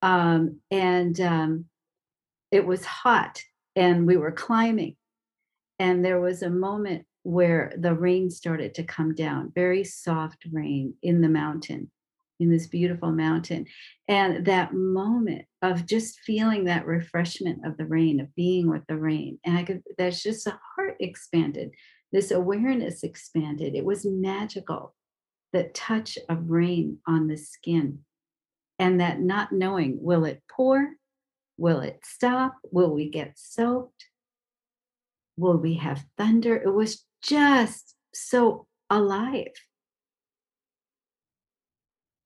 Um, 0.02 0.60
and 0.70 1.18
um, 1.20 1.64
it 2.52 2.64
was 2.64 2.84
hot 2.84 3.42
and 3.74 4.06
we 4.06 4.16
were 4.16 4.30
climbing 4.30 4.94
and 5.82 6.04
there 6.04 6.20
was 6.20 6.42
a 6.42 6.50
moment 6.50 7.06
where 7.24 7.72
the 7.76 7.92
rain 7.92 8.30
started 8.30 8.72
to 8.74 8.84
come 8.84 9.16
down, 9.16 9.50
very 9.52 9.82
soft 9.82 10.44
rain 10.52 10.94
in 11.02 11.20
the 11.20 11.28
mountain, 11.28 11.90
in 12.38 12.50
this 12.50 12.68
beautiful 12.68 13.10
mountain. 13.10 13.66
And 14.06 14.44
that 14.46 14.74
moment 14.74 15.46
of 15.60 15.86
just 15.86 16.20
feeling 16.20 16.64
that 16.64 16.86
refreshment 16.86 17.66
of 17.66 17.76
the 17.76 17.86
rain, 17.86 18.20
of 18.20 18.32
being 18.36 18.70
with 18.70 18.86
the 18.86 18.96
rain. 18.96 19.40
And 19.44 19.58
I 19.58 19.64
could, 19.64 19.82
that's 19.98 20.22
just 20.22 20.46
a 20.46 20.58
heart 20.76 20.96
expanded, 21.00 21.72
this 22.12 22.30
awareness 22.30 23.02
expanded. 23.02 23.74
It 23.74 23.84
was 23.84 24.04
magical, 24.04 24.94
the 25.52 25.64
touch 25.74 26.16
of 26.28 26.50
rain 26.50 26.98
on 27.08 27.26
the 27.26 27.36
skin. 27.36 28.00
And 28.78 29.00
that 29.00 29.20
not 29.20 29.50
knowing, 29.50 29.98
will 30.00 30.24
it 30.24 30.42
pour? 30.48 30.90
Will 31.56 31.80
it 31.80 32.00
stop? 32.04 32.56
Will 32.70 32.90
we 32.90 33.08
get 33.08 33.32
soaked? 33.36 34.06
Will 35.36 35.56
we 35.56 35.74
have 35.74 36.04
thunder? 36.16 36.56
It 36.56 36.72
was 36.72 37.04
just 37.22 37.94
so 38.14 38.66
alive. 38.90 39.52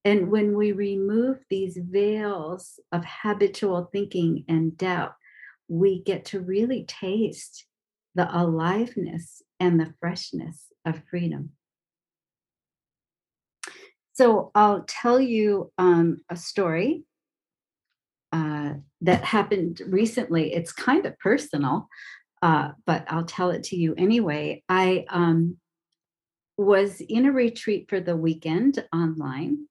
And 0.04 0.30
when 0.30 0.56
we 0.56 0.70
remove 0.70 1.38
these 1.50 1.76
veils 1.76 2.78
of 2.92 3.04
habitual 3.04 3.88
thinking 3.92 4.44
and 4.48 4.76
doubt, 4.78 5.14
we 5.68 6.02
get 6.02 6.26
to 6.26 6.40
really 6.40 6.84
taste 6.84 7.66
the 8.14 8.28
aliveness 8.32 9.42
and 9.58 9.80
the 9.80 9.92
freshness 9.98 10.66
of 10.84 11.02
freedom. 11.10 11.50
So 14.12 14.50
I'll 14.54 14.84
tell 14.86 15.20
you 15.20 15.72
um, 15.76 16.22
a 16.30 16.36
story 16.36 17.02
uh, 18.32 18.74
that 19.02 19.24
happened 19.24 19.82
recently. 19.86 20.52
It's 20.52 20.72
kind 20.72 21.06
of 21.06 21.18
personal, 21.18 21.88
uh, 22.42 22.70
but 22.84 23.04
I'll 23.08 23.24
tell 23.24 23.50
it 23.50 23.64
to 23.64 23.76
you 23.76 23.94
anyway. 23.96 24.62
I 24.68 25.04
um, 25.08 25.56
was 26.56 27.00
in 27.00 27.26
a 27.26 27.32
retreat 27.32 27.86
for 27.88 28.00
the 28.00 28.16
weekend 28.16 28.84
online. 28.92 29.66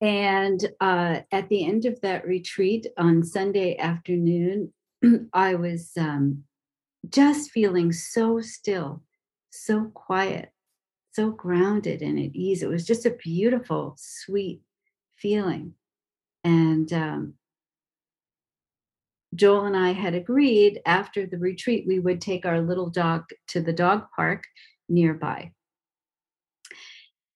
And 0.00 0.64
uh, 0.80 1.20
at 1.32 1.48
the 1.48 1.64
end 1.64 1.86
of 1.86 2.00
that 2.02 2.26
retreat 2.26 2.86
on 2.98 3.22
Sunday 3.22 3.76
afternoon, 3.78 4.72
I 5.32 5.54
was 5.54 5.92
um, 5.96 6.44
just 7.08 7.50
feeling 7.50 7.92
so 7.92 8.40
still, 8.40 9.02
so 9.50 9.90
quiet, 9.94 10.50
so 11.12 11.30
grounded 11.30 12.02
and 12.02 12.18
at 12.18 12.34
ease. 12.34 12.62
It 12.62 12.68
was 12.68 12.84
just 12.84 13.06
a 13.06 13.10
beautiful, 13.10 13.94
sweet 13.98 14.60
feeling. 15.16 15.74
And 16.44 16.92
um, 16.92 17.34
Joel 19.34 19.64
and 19.64 19.76
I 19.76 19.92
had 19.92 20.14
agreed 20.14 20.80
after 20.86 21.26
the 21.26 21.38
retreat, 21.38 21.86
we 21.86 21.98
would 21.98 22.20
take 22.20 22.46
our 22.46 22.60
little 22.60 22.90
dog 22.90 23.24
to 23.48 23.60
the 23.60 23.72
dog 23.72 24.04
park 24.14 24.44
nearby. 24.88 25.52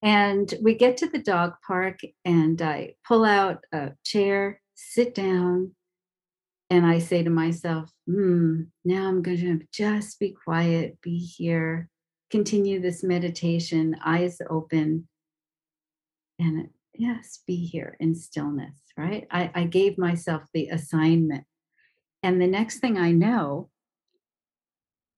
And 0.01 0.53
we 0.63 0.75
get 0.75 0.99
to 0.99 1.09
the 1.09 1.19
dog 1.19 1.55
park, 1.67 2.01
and 2.25 2.63
I 2.63 2.95
pull 3.07 3.25
out 3.25 3.65
a 3.73 3.93
chair, 4.05 4.61
sit 4.75 5.15
down, 5.15 5.75
and 6.71 6.87
I 6.87 6.99
say 6.99 7.23
to 7.25 7.31
myself, 7.31 7.91
hmm, 8.07 8.63
now 8.85 9.09
I'm 9.09 9.23
going 9.23 9.39
to 9.39 9.67
just 9.73 10.21
be 10.21 10.37
quiet, 10.45 10.99
be 11.03 11.19
here, 11.19 11.89
continue 12.31 12.81
this 12.81 13.03
meditation, 13.03 13.97
eyes 14.05 14.39
open, 14.49 15.09
and 16.39 16.69
yes, 16.99 17.41
be 17.47 17.57
here 17.57 17.97
in 18.01 18.15
stillness, 18.15 18.75
right? 18.97 19.27
I, 19.31 19.51
I 19.55 19.65
gave 19.65 19.97
myself 19.97 20.43
the 20.53 20.69
assignment 20.69 21.45
and 22.23 22.41
the 22.41 22.47
next 22.47 22.81
thing 22.81 22.99
I 22.99 23.13
know, 23.13 23.71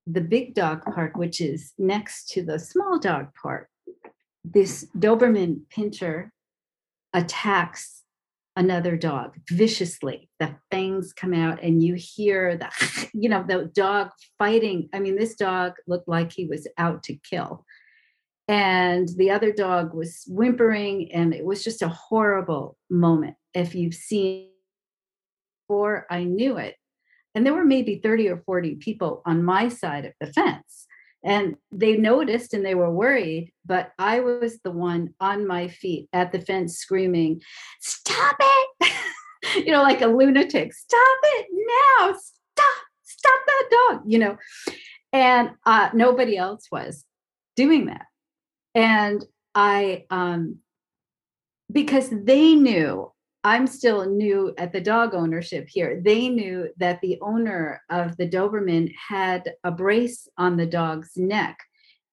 the 0.06 0.20
big 0.20 0.54
dog 0.54 0.84
park, 0.84 1.16
which 1.16 1.40
is 1.40 1.72
next 1.78 2.28
to 2.30 2.42
the 2.42 2.58
small 2.58 2.98
dog 2.98 3.28
park, 3.40 3.68
this 4.44 4.86
Doberman 4.96 5.62
pinscher 5.74 6.30
attacks 7.12 8.02
another 8.56 8.96
dog 8.96 9.36
viciously. 9.48 10.28
The 10.38 10.56
fangs 10.70 11.12
come 11.12 11.32
out, 11.32 11.62
and 11.62 11.82
you 11.82 11.94
hear 11.94 12.56
the, 12.56 13.08
you 13.14 13.28
know, 13.28 13.44
the 13.46 13.70
dog 13.72 14.10
fighting. 14.38 14.88
I 14.92 14.98
mean, 14.98 15.16
this 15.16 15.34
dog 15.36 15.74
looked 15.86 16.08
like 16.08 16.32
he 16.32 16.46
was 16.46 16.66
out 16.76 17.02
to 17.04 17.14
kill. 17.14 17.64
And 18.50 19.08
the 19.16 19.30
other 19.30 19.52
dog 19.52 19.94
was 19.94 20.24
whimpering, 20.26 21.12
and 21.12 21.32
it 21.32 21.44
was 21.44 21.62
just 21.62 21.82
a 21.82 21.88
horrible 21.88 22.76
moment. 22.90 23.36
If 23.54 23.74
you've 23.74 23.94
seen 23.94 24.50
before, 25.68 26.06
I 26.10 26.24
knew 26.24 26.56
it 26.56 26.74
and 27.34 27.46
there 27.46 27.54
were 27.54 27.64
maybe 27.64 28.00
30 28.02 28.28
or 28.28 28.38
40 28.38 28.76
people 28.76 29.22
on 29.24 29.44
my 29.44 29.68
side 29.68 30.04
of 30.04 30.12
the 30.20 30.32
fence. 30.32 30.86
And 31.22 31.56
they 31.70 31.96
noticed 31.96 32.54
and 32.54 32.64
they 32.64 32.74
were 32.74 32.90
worried, 32.90 33.52
but 33.66 33.92
I 33.98 34.20
was 34.20 34.58
the 34.64 34.70
one 34.70 35.14
on 35.20 35.46
my 35.46 35.68
feet 35.68 36.08
at 36.12 36.32
the 36.32 36.40
fence 36.40 36.78
screaming, 36.78 37.42
Stop 37.80 38.36
it! 38.40 38.92
you 39.66 39.70
know, 39.70 39.82
like 39.82 40.00
a 40.00 40.06
lunatic, 40.06 40.72
stop 40.72 41.18
it 41.22 41.46
now, 41.52 42.14
stop, 42.14 42.76
stop 43.02 43.40
that 43.46 43.68
dog, 43.70 44.02
you 44.06 44.18
know. 44.18 44.38
and 45.12 45.50
uh, 45.66 45.90
nobody 45.92 46.38
else 46.38 46.66
was 46.72 47.04
doing 47.54 47.86
that. 47.86 48.06
And 48.74 49.24
I, 49.54 50.04
um, 50.10 50.58
because 51.70 52.10
they 52.10 52.54
knew 52.54 53.12
I'm 53.42 53.66
still 53.66 54.04
new 54.04 54.54
at 54.58 54.72
the 54.72 54.80
dog 54.80 55.14
ownership 55.14 55.66
here. 55.68 56.00
They 56.04 56.28
knew 56.28 56.68
that 56.76 57.00
the 57.00 57.18
owner 57.22 57.82
of 57.88 58.16
the 58.16 58.28
Doberman 58.28 58.92
had 59.08 59.54
a 59.64 59.70
brace 59.70 60.28
on 60.36 60.56
the 60.56 60.66
dog's 60.66 61.12
neck 61.16 61.58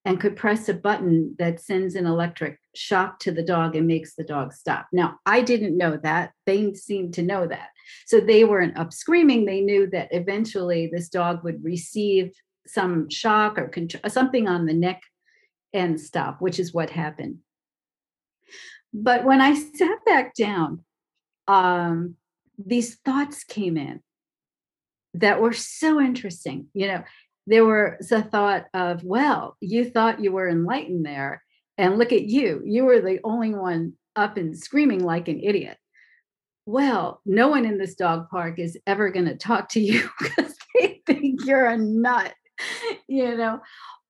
and 0.06 0.18
could 0.18 0.36
press 0.36 0.70
a 0.70 0.74
button 0.74 1.36
that 1.38 1.60
sends 1.60 1.94
an 1.94 2.06
electric 2.06 2.58
shock 2.74 3.18
to 3.18 3.30
the 3.30 3.42
dog 3.42 3.76
and 3.76 3.86
makes 3.86 4.14
the 4.14 4.24
dog 4.24 4.54
stop. 4.54 4.86
Now, 4.90 5.18
I 5.26 5.42
didn't 5.42 5.76
know 5.76 5.98
that. 6.02 6.32
They 6.46 6.72
seemed 6.72 7.12
to 7.14 7.22
know 7.22 7.46
that. 7.46 7.68
So 8.06 8.20
they 8.20 8.44
weren't 8.44 8.78
up 8.78 8.94
screaming. 8.94 9.44
They 9.44 9.60
knew 9.60 9.86
that 9.90 10.08
eventually 10.12 10.88
this 10.90 11.10
dog 11.10 11.44
would 11.44 11.62
receive 11.62 12.32
some 12.66 13.10
shock 13.10 13.58
or 13.58 13.70
something 14.08 14.48
on 14.48 14.64
the 14.64 14.74
neck 14.74 15.02
and 15.72 16.00
stop, 16.00 16.40
which 16.40 16.58
is 16.58 16.72
what 16.72 16.90
happened. 16.90 17.38
But 18.92 19.24
when 19.24 19.40
I 19.40 19.54
sat 19.54 20.04
back 20.04 20.34
down, 20.34 20.84
um, 21.46 22.16
these 22.58 22.96
thoughts 22.96 23.44
came 23.44 23.76
in 23.76 24.00
that 25.14 25.40
were 25.40 25.52
so 25.52 26.00
interesting. 26.00 26.66
You 26.74 26.88
know, 26.88 27.04
there 27.46 27.64
was 27.64 28.12
a 28.12 28.22
thought 28.22 28.66
of, 28.74 29.04
well, 29.04 29.56
you 29.60 29.88
thought 29.88 30.22
you 30.22 30.32
were 30.32 30.48
enlightened 30.48 31.04
there, 31.04 31.42
and 31.76 31.98
look 31.98 32.12
at 32.12 32.24
you. 32.24 32.62
You 32.64 32.84
were 32.84 33.00
the 33.00 33.20
only 33.24 33.54
one 33.54 33.94
up 34.16 34.36
and 34.36 34.58
screaming 34.58 35.04
like 35.04 35.28
an 35.28 35.40
idiot. 35.40 35.78
Well, 36.66 37.22
no 37.24 37.48
one 37.48 37.64
in 37.64 37.78
this 37.78 37.94
dog 37.94 38.28
park 38.28 38.58
is 38.58 38.76
ever 38.86 39.10
going 39.10 39.26
to 39.26 39.36
talk 39.36 39.70
to 39.70 39.80
you 39.80 40.08
because 40.18 40.54
they 40.74 41.00
think 41.06 41.46
you're 41.46 41.66
a 41.66 41.78
nut, 41.78 42.34
you 43.06 43.36
know, 43.36 43.60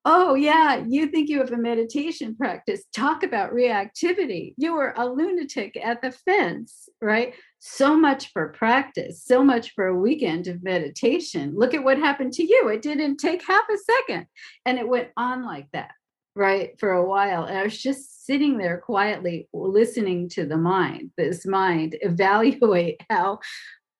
Oh, 0.04 0.34
yeah, 0.34 0.84
you 0.88 1.08
think 1.08 1.28
you 1.28 1.38
have 1.38 1.52
a 1.52 1.56
meditation 1.56 2.34
practice. 2.34 2.84
Talk 2.94 3.22
about 3.22 3.52
reactivity. 3.52 4.54
You 4.56 4.74
were 4.74 4.94
a 4.96 5.06
lunatic 5.06 5.76
at 5.82 6.00
the 6.00 6.12
fence, 6.12 6.88
right? 7.02 7.34
So 7.58 7.96
much 7.96 8.32
for 8.32 8.48
practice, 8.48 9.22
so 9.24 9.42
much 9.42 9.72
for 9.74 9.86
a 9.86 9.98
weekend 9.98 10.46
of 10.46 10.62
meditation. 10.62 11.52
Look 11.56 11.74
at 11.74 11.82
what 11.82 11.98
happened 11.98 12.32
to 12.34 12.44
you. 12.44 12.68
It 12.68 12.80
didn't 12.80 13.16
take 13.16 13.42
half 13.42 13.64
a 13.68 13.76
second. 13.76 14.26
And 14.64 14.78
it 14.78 14.88
went 14.88 15.08
on 15.16 15.44
like 15.44 15.66
that, 15.72 15.90
right, 16.36 16.78
for 16.78 16.92
a 16.92 17.06
while. 17.06 17.44
And 17.44 17.58
I 17.58 17.64
was 17.64 17.76
just 17.76 18.24
sitting 18.24 18.56
there 18.56 18.78
quietly 18.78 19.48
listening 19.52 20.28
to 20.30 20.46
the 20.46 20.56
mind, 20.56 21.10
this 21.16 21.44
mind 21.44 21.96
evaluate 22.02 23.02
how 23.10 23.40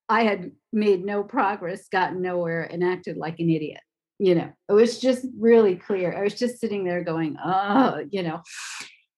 I 0.08 0.22
had 0.22 0.52
made 0.72 1.04
no 1.04 1.22
progress, 1.22 1.88
gotten 1.88 2.22
nowhere, 2.22 2.62
and 2.62 2.84
acted 2.84 3.16
like 3.16 3.40
an 3.40 3.50
idiot 3.50 3.80
you 4.18 4.34
know 4.34 4.50
it 4.68 4.72
was 4.72 4.98
just 4.98 5.26
really 5.38 5.76
clear. 5.76 6.16
I 6.16 6.22
was 6.22 6.34
just 6.34 6.60
sitting 6.60 6.84
there 6.84 7.02
going 7.04 7.36
oh 7.44 8.04
you 8.10 8.22
know. 8.22 8.42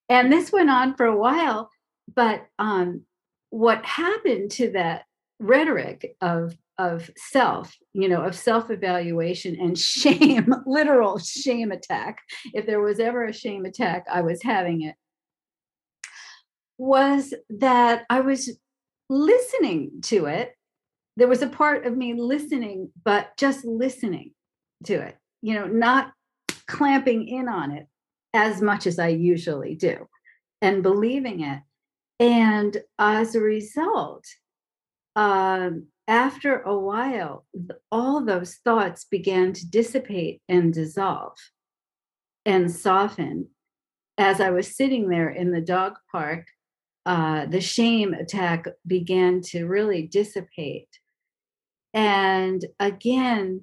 And 0.09 0.33
this 0.33 0.51
went 0.51 0.71
on 0.71 0.97
for 0.97 1.07
a 1.07 1.17
while 1.17 1.71
but 2.15 2.47
um 2.59 3.03
what 3.51 3.85
happened 3.85 4.51
to 4.51 4.73
that 4.73 5.05
rhetoric 5.39 6.17
of 6.21 6.57
of 6.79 7.11
self 7.17 7.75
you 7.93 8.09
know 8.09 8.23
of 8.23 8.35
self 8.35 8.71
evaluation 8.71 9.57
and 9.61 9.79
shame 9.79 10.53
literal 10.67 11.19
shame 11.19 11.73
attack 11.73 12.19
if 12.53 12.67
there 12.67 12.81
was 12.81 12.99
ever 12.99 13.25
a 13.25 13.33
shame 13.33 13.65
attack 13.65 14.05
i 14.11 14.21
was 14.21 14.43
having 14.43 14.83
it 14.83 14.95
was 16.79 17.33
that 17.49 18.05
i 18.11 18.21
was 18.21 18.51
listening 19.11 19.91
to 20.03 20.27
it. 20.27 20.55
There 21.17 21.29
was 21.29 21.43
a 21.43 21.49
part 21.49 21.85
of 21.85 21.97
me 21.97 22.15
listening 22.15 22.91
but 23.05 23.37
just 23.37 23.65
listening 23.65 24.33
to 24.85 24.95
it, 24.95 25.17
you 25.43 25.55
know, 25.55 25.67
not 25.67 26.13
clamping 26.67 27.29
in 27.29 27.49
on 27.49 27.73
it 27.73 27.87
as 28.33 28.63
much 28.63 28.87
as 28.87 28.99
I 28.99 29.09
usually 29.09 29.75
do 29.75 30.09
and 30.63 30.83
believing 30.83 31.41
it. 31.41 31.61
And 32.19 32.77
as 32.99 33.35
a 33.35 33.41
result, 33.41 34.25
um, 35.17 35.87
after 36.07 36.61
a 36.61 36.77
while, 36.77 37.47
all 37.91 38.25
those 38.25 38.57
thoughts 38.57 39.05
began 39.05 39.53
to 39.55 39.69
dissipate 39.69 40.43
and 40.49 40.73
dissolve 40.73 41.37
and 42.45 42.71
soften. 42.71 43.49
As 44.19 44.41
I 44.41 44.51
was 44.51 44.77
sitting 44.77 45.09
there 45.09 45.31
in 45.31 45.51
the 45.51 45.61
dog 45.61 45.95
park, 46.13 46.47
uh, 47.07 47.47
the 47.47 47.61
shame 47.61 48.13
attack 48.13 48.67
began 48.87 49.41
to 49.41 49.67
really 49.67 50.03
dissipate. 50.03 50.89
And 51.95 52.65
again, 52.79 53.63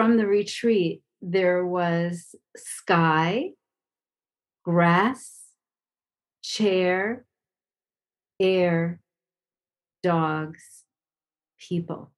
from 0.00 0.16
the 0.16 0.26
retreat, 0.26 1.02
there 1.20 1.66
was 1.66 2.34
sky, 2.56 3.50
grass, 4.64 5.42
chair, 6.42 7.26
air, 8.40 8.98
dogs, 10.02 10.84
people. 11.58 12.12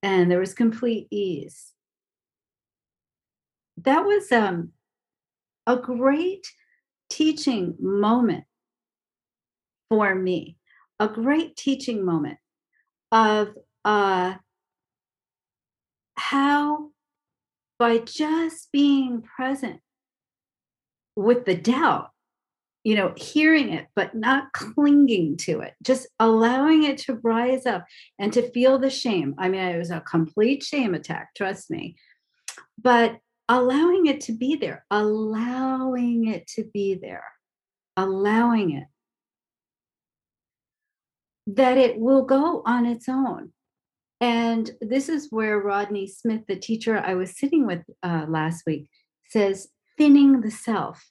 And 0.00 0.30
there 0.30 0.38
was 0.38 0.54
complete 0.54 1.08
ease. 1.10 1.72
That 3.78 4.04
was 4.04 4.30
um, 4.30 4.70
a 5.66 5.74
great 5.74 6.46
teaching 7.10 7.74
moment 7.80 8.44
for 9.88 10.14
me, 10.14 10.56
a 11.00 11.08
great 11.08 11.56
teaching 11.56 12.04
moment 12.04 12.38
of 13.10 13.48
uh, 13.84 14.34
how 16.30 16.90
by 17.78 17.98
just 17.98 18.68
being 18.72 19.22
present 19.22 19.80
with 21.14 21.44
the 21.44 21.54
doubt 21.54 22.10
you 22.82 22.96
know 22.96 23.12
hearing 23.16 23.72
it 23.72 23.86
but 23.94 24.14
not 24.14 24.52
clinging 24.52 25.36
to 25.36 25.60
it 25.60 25.74
just 25.82 26.08
allowing 26.18 26.82
it 26.82 26.98
to 26.98 27.14
rise 27.22 27.64
up 27.64 27.84
and 28.18 28.32
to 28.32 28.50
feel 28.50 28.78
the 28.78 28.90
shame. 28.90 29.34
I 29.38 29.48
mean 29.48 29.60
it 29.60 29.78
was 29.78 29.90
a 29.90 30.00
complete 30.00 30.62
shame 30.62 30.94
attack 30.94 31.34
trust 31.36 31.70
me. 31.70 31.96
But 32.76 33.18
allowing 33.48 34.06
it 34.06 34.20
to 34.22 34.32
be 34.32 34.56
there 34.56 34.84
allowing 34.90 36.26
it 36.26 36.46
to 36.48 36.64
be 36.64 36.94
there 36.94 37.24
allowing 37.96 38.72
it 38.72 38.86
that 41.46 41.78
it 41.78 41.98
will 41.98 42.22
go 42.22 42.62
on 42.66 42.84
its 42.84 43.08
own 43.08 43.52
and 44.20 44.70
this 44.80 45.08
is 45.08 45.28
where 45.30 45.58
Rodney 45.58 46.06
Smith, 46.06 46.42
the 46.48 46.56
teacher 46.56 46.98
I 46.98 47.14
was 47.14 47.38
sitting 47.38 47.66
with 47.66 47.82
uh, 48.02 48.24
last 48.28 48.64
week, 48.66 48.88
says 49.28 49.68
thinning 49.98 50.40
the 50.40 50.50
self, 50.50 51.10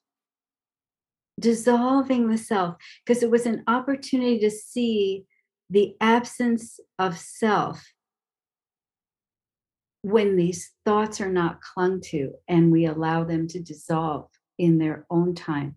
dissolving 1.39 2.29
the 2.29 2.37
self, 2.37 2.75
because 3.05 3.21
it 3.21 3.29
was 3.29 3.45
an 3.45 3.63
opportunity 3.67 4.39
to 4.39 4.49
see 4.49 5.25
the 5.69 5.95
absence 6.01 6.79
of 6.97 7.17
self 7.17 7.85
when 10.01 10.35
these 10.35 10.71
thoughts 10.85 11.19
are 11.19 11.31
not 11.31 11.61
clung 11.61 11.99
to 11.99 12.31
and 12.47 12.71
we 12.71 12.85
allow 12.85 13.23
them 13.23 13.47
to 13.47 13.59
dissolve 13.59 14.29
in 14.57 14.77
their 14.77 15.05
own 15.09 15.33
time. 15.35 15.75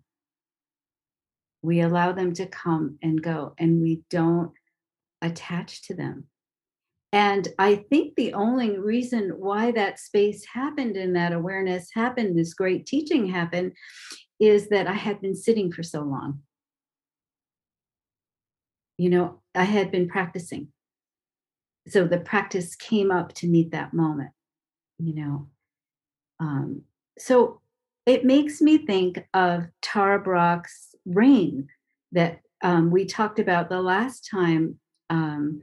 We 1.61 1.81
allow 1.81 2.11
them 2.11 2.33
to 2.35 2.45
come 2.45 2.97
and 3.01 3.21
go 3.21 3.53
and 3.57 3.81
we 3.81 4.03
don't 4.09 4.51
attach 5.21 5.87
to 5.87 5.95
them 5.95 6.27
and 7.11 7.47
I 7.57 7.75
think 7.89 8.15
the 8.15 8.33
only 8.33 8.77
reason 8.77 9.33
why 9.37 9.71
that 9.71 9.99
space 9.99 10.45
happened 10.45 10.95
and 10.95 11.15
that 11.15 11.33
awareness 11.33 11.89
happened, 11.93 12.37
this 12.37 12.53
great 12.53 12.85
teaching 12.85 13.27
happened, 13.27 13.73
is 14.39 14.69
that 14.69 14.87
I 14.87 14.93
had 14.93 15.19
been 15.19 15.35
sitting 15.35 15.71
for 15.71 15.81
so 15.81 16.01
long. 16.01 16.41
You 18.97 19.09
know, 19.09 19.41
I 19.55 19.63
had 19.63 19.91
been 19.91 20.07
practicing. 20.07 20.67
So 21.87 22.05
the 22.05 22.19
practice 22.19 22.75
came 22.75 23.09
up 23.09 23.33
to 23.35 23.47
meet 23.47 23.71
that 23.71 23.93
moment, 23.93 24.31
you 24.99 25.15
know. 25.15 25.47
Um, 26.39 26.83
so 27.17 27.61
it 28.05 28.23
makes 28.23 28.61
me 28.61 28.77
think 28.77 29.25
of 29.33 29.67
Tara 29.81 30.19
Brach's 30.19 30.95
rain 31.05 31.69
that 32.11 32.41
um, 32.61 32.91
we 32.91 33.05
talked 33.05 33.39
about 33.39 33.69
the 33.69 33.81
last 33.81 34.27
time. 34.29 34.79
Um, 35.09 35.61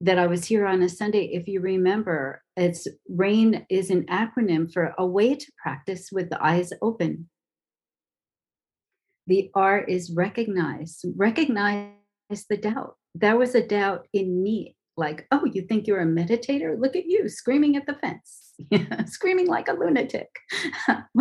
that 0.00 0.18
I 0.18 0.26
was 0.26 0.44
here 0.44 0.66
on 0.66 0.82
a 0.82 0.88
Sunday. 0.88 1.30
If 1.32 1.48
you 1.48 1.60
remember, 1.60 2.42
it's 2.56 2.86
RAIN 3.08 3.66
is 3.68 3.90
an 3.90 4.06
acronym 4.06 4.72
for 4.72 4.94
a 4.96 5.06
way 5.06 5.34
to 5.34 5.52
practice 5.60 6.10
with 6.12 6.30
the 6.30 6.44
eyes 6.44 6.72
open. 6.80 7.28
The 9.26 9.50
R 9.54 9.80
is 9.80 10.12
recognize, 10.14 11.04
recognize 11.16 11.90
the 12.48 12.56
doubt. 12.56 12.96
There 13.14 13.36
was 13.36 13.54
a 13.54 13.66
doubt 13.66 14.06
in 14.12 14.42
me, 14.42 14.76
like, 14.96 15.26
oh, 15.32 15.44
you 15.44 15.62
think 15.62 15.86
you're 15.86 16.00
a 16.00 16.06
meditator? 16.06 16.80
Look 16.80 16.96
at 16.96 17.06
you 17.06 17.28
screaming 17.28 17.76
at 17.76 17.86
the 17.86 17.94
fence, 17.94 18.54
screaming 19.12 19.48
like 19.48 19.68
a 19.68 19.72
lunatic. 19.72 20.28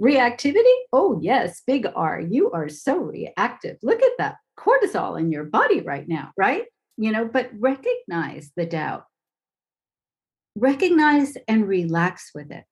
Reactivity? 0.00 0.74
Oh, 0.92 1.18
yes, 1.20 1.62
big 1.66 1.86
R. 1.94 2.20
You 2.20 2.50
are 2.52 2.68
so 2.68 2.96
reactive. 2.98 3.76
Look 3.82 4.02
at 4.02 4.12
that 4.18 4.36
cortisol 4.58 5.18
in 5.18 5.30
your 5.30 5.44
body 5.44 5.80
right 5.80 6.08
now, 6.08 6.30
right? 6.36 6.64
You 6.96 7.12
know, 7.12 7.26
but 7.26 7.50
recognize 7.58 8.52
the 8.56 8.66
doubt. 8.66 9.04
recognize 10.56 11.36
and 11.48 11.66
relax 11.66 12.30
with 12.34 12.52
it. 12.52 12.64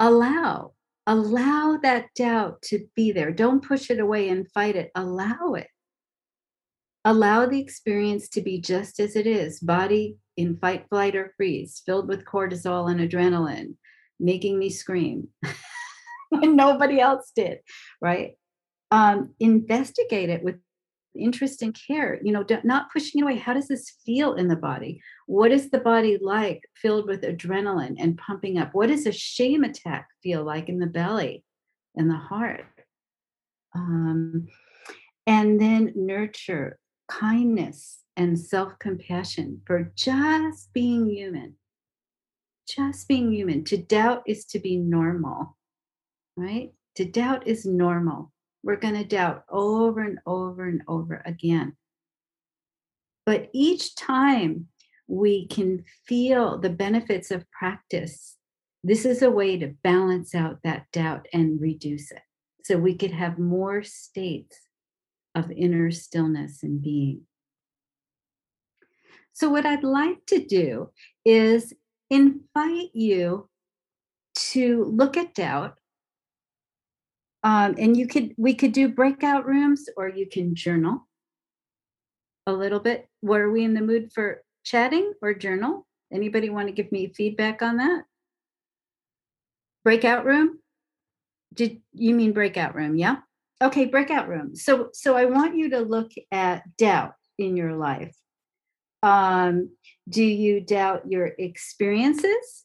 Allow, 0.00 0.72
allow 1.06 1.78
that 1.82 2.06
doubt 2.16 2.62
to 2.62 2.86
be 2.96 3.12
there. 3.12 3.30
Don't 3.30 3.64
push 3.64 3.90
it 3.90 4.00
away 4.00 4.28
and 4.28 4.50
fight 4.50 4.74
it. 4.74 4.90
Allow 4.96 5.54
it. 5.54 5.68
Allow 7.04 7.46
the 7.46 7.60
experience 7.60 8.28
to 8.30 8.40
be 8.40 8.60
just 8.60 9.00
as 9.00 9.16
it 9.16 9.26
is 9.26 9.60
body 9.60 10.16
in 10.36 10.56
fight, 10.56 10.86
flight, 10.88 11.14
or 11.14 11.32
freeze, 11.36 11.82
filled 11.84 12.08
with 12.08 12.24
cortisol 12.24 12.90
and 12.90 13.00
adrenaline, 13.00 13.74
making 14.18 14.58
me 14.58 14.70
scream 14.70 15.28
when 16.30 16.56
nobody 16.56 17.00
else 17.00 17.30
did, 17.34 17.58
right? 18.00 18.32
Um, 18.90 19.34
investigate 19.40 20.30
it 20.30 20.42
with 20.42 20.56
interest 21.18 21.62
and 21.62 21.78
care 21.86 22.18
you 22.22 22.32
know 22.32 22.44
not 22.64 22.90
pushing 22.92 23.20
it 23.20 23.24
away. 23.24 23.36
How 23.36 23.54
does 23.54 23.68
this 23.68 23.90
feel 24.04 24.34
in 24.34 24.48
the 24.48 24.56
body? 24.56 25.00
What 25.26 25.52
is 25.52 25.70
the 25.70 25.78
body 25.78 26.18
like 26.20 26.62
filled 26.74 27.06
with 27.06 27.22
adrenaline 27.22 27.96
and 27.98 28.18
pumping 28.18 28.58
up? 28.58 28.74
What 28.74 28.88
does 28.88 29.06
a 29.06 29.12
shame 29.12 29.64
attack 29.64 30.08
feel 30.22 30.44
like 30.44 30.68
in 30.68 30.78
the 30.78 30.86
belly 30.86 31.44
and 31.96 32.10
the 32.10 32.16
heart? 32.16 32.64
Um, 33.74 34.48
and 35.26 35.60
then 35.60 35.92
nurture 35.94 36.78
kindness 37.08 38.00
and 38.16 38.38
self-compassion 38.38 39.62
for 39.66 39.92
just 39.96 40.72
being 40.72 41.08
human. 41.08 41.54
Just 42.68 43.08
being 43.08 43.32
human. 43.32 43.64
To 43.64 43.76
doubt 43.76 44.22
is 44.26 44.44
to 44.46 44.58
be 44.58 44.76
normal 44.76 45.56
right? 46.36 46.72
To 46.96 47.04
doubt 47.04 47.46
is 47.46 47.66
normal 47.66 48.32
we're 48.62 48.76
going 48.76 48.94
to 48.94 49.04
doubt 49.04 49.44
over 49.48 50.00
and 50.00 50.18
over 50.26 50.66
and 50.66 50.82
over 50.88 51.22
again. 51.24 51.76
But 53.26 53.50
each 53.52 53.94
time 53.94 54.68
we 55.06 55.46
can 55.46 55.84
feel 56.06 56.58
the 56.58 56.70
benefits 56.70 57.30
of 57.30 57.50
practice, 57.50 58.36
this 58.84 59.04
is 59.04 59.22
a 59.22 59.30
way 59.30 59.58
to 59.58 59.74
balance 59.82 60.34
out 60.34 60.58
that 60.64 60.86
doubt 60.92 61.26
and 61.32 61.60
reduce 61.60 62.10
it. 62.10 62.22
So 62.64 62.78
we 62.78 62.94
could 62.94 63.12
have 63.12 63.38
more 63.38 63.82
states 63.82 64.58
of 65.34 65.50
inner 65.50 65.90
stillness 65.90 66.62
and 66.62 66.82
being. 66.82 67.22
So, 69.32 69.48
what 69.48 69.64
I'd 69.64 69.84
like 69.84 70.26
to 70.26 70.44
do 70.44 70.90
is 71.24 71.72
invite 72.10 72.90
you 72.92 73.48
to 74.34 74.84
look 74.84 75.16
at 75.16 75.34
doubt 75.34 75.78
um, 77.42 77.74
and 77.78 77.96
you 77.96 78.06
could 78.06 78.34
we 78.36 78.54
could 78.54 78.72
do 78.72 78.88
breakout 78.88 79.46
rooms 79.46 79.88
or 79.96 80.08
you 80.08 80.26
can 80.26 80.54
journal 80.54 81.08
a 82.46 82.52
little 82.52 82.80
bit. 82.80 83.08
Are 83.28 83.50
we 83.50 83.64
in 83.64 83.74
the 83.74 83.80
mood 83.80 84.12
for 84.12 84.42
chatting 84.64 85.12
or 85.20 85.34
journal? 85.34 85.86
Anybody 86.12 86.50
want 86.50 86.68
to 86.68 86.72
give 86.72 86.92
me 86.92 87.12
feedback 87.14 87.62
on 87.62 87.78
that? 87.78 88.04
Breakout 89.84 90.24
room? 90.24 90.58
Did 91.54 91.80
you 91.92 92.14
mean 92.14 92.32
breakout 92.32 92.74
room 92.74 92.96
yeah? 92.96 93.16
Okay 93.60 93.86
breakout 93.86 94.28
room. 94.28 94.54
So 94.54 94.90
so 94.92 95.16
i 95.16 95.24
want 95.24 95.56
you 95.56 95.70
to 95.70 95.80
look 95.80 96.12
at 96.30 96.64
doubt 96.76 97.14
in 97.38 97.56
your 97.56 97.74
life. 97.74 98.14
Um 99.02 99.70
do 100.08 100.22
you 100.22 100.60
doubt 100.60 101.10
your 101.10 101.26
experiences? 101.38 102.64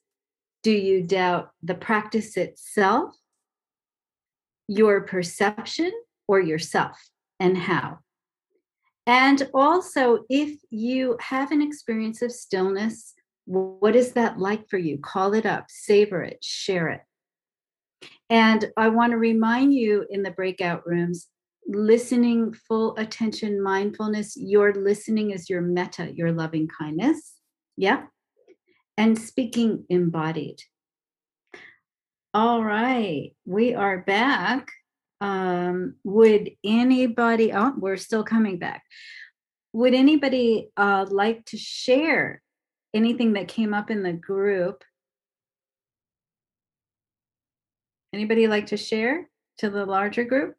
Do 0.61 0.71
you 0.71 1.01
doubt 1.01 1.51
the 1.63 1.75
practice 1.75 2.37
itself 2.37 3.15
your 4.67 5.01
perception 5.01 5.91
or 6.27 6.39
yourself 6.39 6.97
and 7.39 7.57
how. 7.57 7.99
And 9.05 9.49
also, 9.53 10.25
if 10.29 10.59
you 10.69 11.17
have 11.21 11.51
an 11.51 11.61
experience 11.61 12.21
of 12.21 12.31
stillness, 12.31 13.13
what 13.45 13.95
is 13.95 14.11
that 14.13 14.37
like 14.37 14.69
for 14.69 14.77
you? 14.77 14.97
Call 14.97 15.33
it 15.33 15.45
up, 15.45 15.67
savor 15.69 16.21
it, 16.23 16.43
share 16.43 16.89
it. 16.89 17.01
And 18.29 18.69
I 18.75 18.89
want 18.89 19.11
to 19.11 19.17
remind 19.17 19.73
you 19.73 20.05
in 20.09 20.23
the 20.23 20.31
breakout 20.31 20.85
rooms 20.85 21.27
listening, 21.67 22.53
full 22.67 22.95
attention, 22.97 23.61
mindfulness, 23.61 24.35
your 24.37 24.73
listening 24.73 25.31
is 25.31 25.49
your 25.49 25.61
metta, 25.61 26.11
your 26.13 26.31
loving 26.31 26.67
kindness. 26.67 27.35
Yeah. 27.75 28.03
And 28.97 29.17
speaking 29.17 29.85
embodied. 29.89 30.59
All 32.39 32.63
right, 32.63 33.31
we 33.45 33.73
are 33.73 33.97
back. 33.97 34.69
Um, 35.21 35.95
would 36.03 36.51
anybody, 36.63 37.51
oh, 37.51 37.73
we're 37.75 37.97
still 37.97 38.23
coming 38.23 38.59
back. 38.59 38.83
Would 39.73 39.95
anybody 39.95 40.69
uh, 40.77 41.07
like 41.09 41.45
to 41.45 41.57
share 41.57 42.43
anything 42.93 43.33
that 43.33 43.47
came 43.47 43.73
up 43.73 43.89
in 43.89 44.03
the 44.03 44.13
group? 44.13 44.83
Anybody 48.13 48.47
like 48.47 48.67
to 48.67 48.77
share 48.77 49.27
to 49.57 49.71
the 49.71 49.87
larger 49.87 50.23
group? 50.23 50.53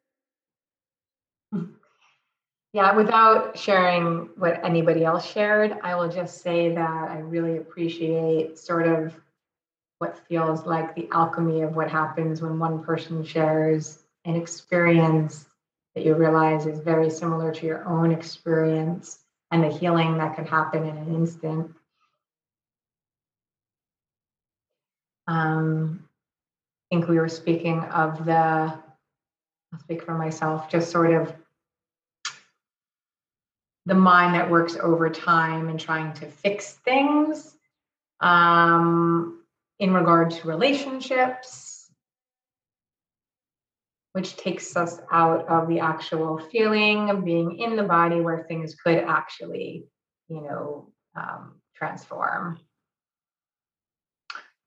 Yeah, 2.73 2.93
without 2.93 3.57
sharing 3.57 4.31
what 4.35 4.65
anybody 4.65 5.05
else 5.05 5.31
shared, 5.31 5.77
I 5.81 5.95
will 5.95 6.09
just 6.09 6.41
say 6.41 6.75
that 6.75 7.09
I 7.09 7.19
really 7.19 7.55
appreciate 7.55 8.59
sort 8.59 8.85
of 8.85 9.13
what 9.99 10.17
feels 10.27 10.65
like 10.65 10.95
the 10.95 11.09
alchemy 11.11 11.61
of 11.61 11.75
what 11.75 11.91
happens 11.91 12.41
when 12.41 12.57
one 12.57 12.83
person 12.83 13.23
shares 13.23 13.99
an 14.25 14.35
experience 14.35 15.45
that 15.93 16.05
you 16.05 16.15
realize 16.15 16.65
is 16.65 16.79
very 16.79 17.09
similar 17.09 17.53
to 17.53 17.65
your 17.65 17.85
own 17.85 18.11
experience 18.11 19.19
and 19.51 19.63
the 19.63 19.69
healing 19.69 20.17
that 20.17 20.35
can 20.35 20.45
happen 20.45 20.85
in 20.85 20.97
an 20.97 21.13
instant. 21.13 21.71
Um, 25.27 26.07
I 26.91 26.95
think 26.95 27.09
we 27.09 27.17
were 27.17 27.29
speaking 27.29 27.79
of 27.81 28.25
the, 28.25 28.33
I'll 28.33 29.79
speak 29.79 30.03
for 30.03 30.13
myself, 30.13 30.69
just 30.69 30.91
sort 30.91 31.13
of 31.13 31.33
the 33.85 33.95
mind 33.95 34.35
that 34.35 34.49
works 34.49 34.77
over 34.81 35.09
time 35.09 35.67
and 35.67 35.79
trying 35.79 36.13
to 36.13 36.25
fix 36.25 36.73
things. 36.73 37.55
Um, 38.21 39.38
in 39.79 39.93
regard 39.93 40.31
to 40.31 40.47
relationships, 40.47 41.89
which 44.13 44.35
takes 44.35 44.75
us 44.75 44.99
out 45.11 45.47
of 45.47 45.67
the 45.69 45.79
actual 45.79 46.37
feeling 46.37 47.09
of 47.09 47.23
being 47.23 47.59
in 47.59 47.75
the 47.75 47.83
body 47.83 48.19
where 48.19 48.45
things 48.47 48.75
could 48.75 48.97
actually, 48.97 49.85
you 50.27 50.41
know, 50.41 50.91
um, 51.15 51.61
transform. 51.75 52.59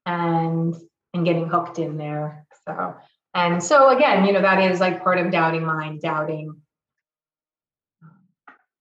And 0.05 0.75
and 1.13 1.25
getting 1.25 1.47
hooked 1.47 1.79
in 1.79 1.97
there. 1.97 2.45
So 2.67 2.95
and 3.33 3.63
so 3.63 3.95
again, 3.95 4.25
you 4.25 4.33
know, 4.33 4.41
that 4.41 4.59
is 4.59 4.79
like 4.79 5.03
part 5.03 5.19
of 5.19 5.31
doubting 5.31 5.65
mind, 5.65 6.01
doubting 6.01 6.61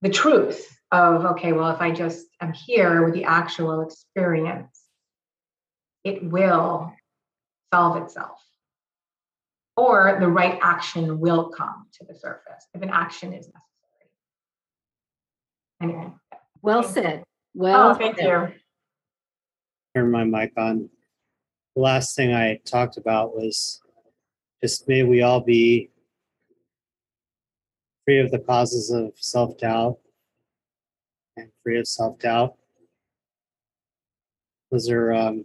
the 0.00 0.10
truth 0.10 0.68
of 0.90 1.24
okay, 1.26 1.52
well, 1.52 1.70
if 1.70 1.80
I 1.80 1.90
just 1.90 2.26
am 2.40 2.52
here 2.52 3.04
with 3.04 3.14
the 3.14 3.24
actual 3.24 3.82
experience 3.82 4.81
it 6.04 6.22
will 6.22 6.92
solve 7.72 8.02
itself. 8.02 8.38
Or 9.76 10.18
the 10.20 10.28
right 10.28 10.58
action 10.62 11.18
will 11.18 11.48
come 11.48 11.86
to 11.98 12.04
the 12.06 12.14
surface 12.14 12.66
if 12.74 12.82
an 12.82 12.90
action 12.90 13.32
is 13.32 13.48
necessary. 13.48 14.10
Anyway. 15.82 16.12
Well 16.60 16.82
said. 16.82 17.24
Well, 17.54 17.90
oh, 17.90 17.94
thank 17.94 18.18
said. 18.18 18.26
you. 18.26 18.48
Turn 19.94 20.10
my 20.10 20.24
mic 20.24 20.52
on. 20.56 20.88
The 21.74 21.82
last 21.82 22.14
thing 22.14 22.34
I 22.34 22.60
talked 22.66 22.98
about 22.98 23.34
was 23.34 23.80
just 24.62 24.86
may 24.88 25.02
we 25.02 25.22
all 25.22 25.40
be 25.40 25.90
free 28.04 28.20
of 28.20 28.30
the 28.30 28.38
causes 28.38 28.90
of 28.90 29.12
self 29.16 29.58
doubt 29.58 29.98
and 31.36 31.50
free 31.62 31.78
of 31.78 31.88
self 31.88 32.18
doubt. 32.18 32.54
Those 34.70 34.88
are 34.88 35.12
um, 35.12 35.44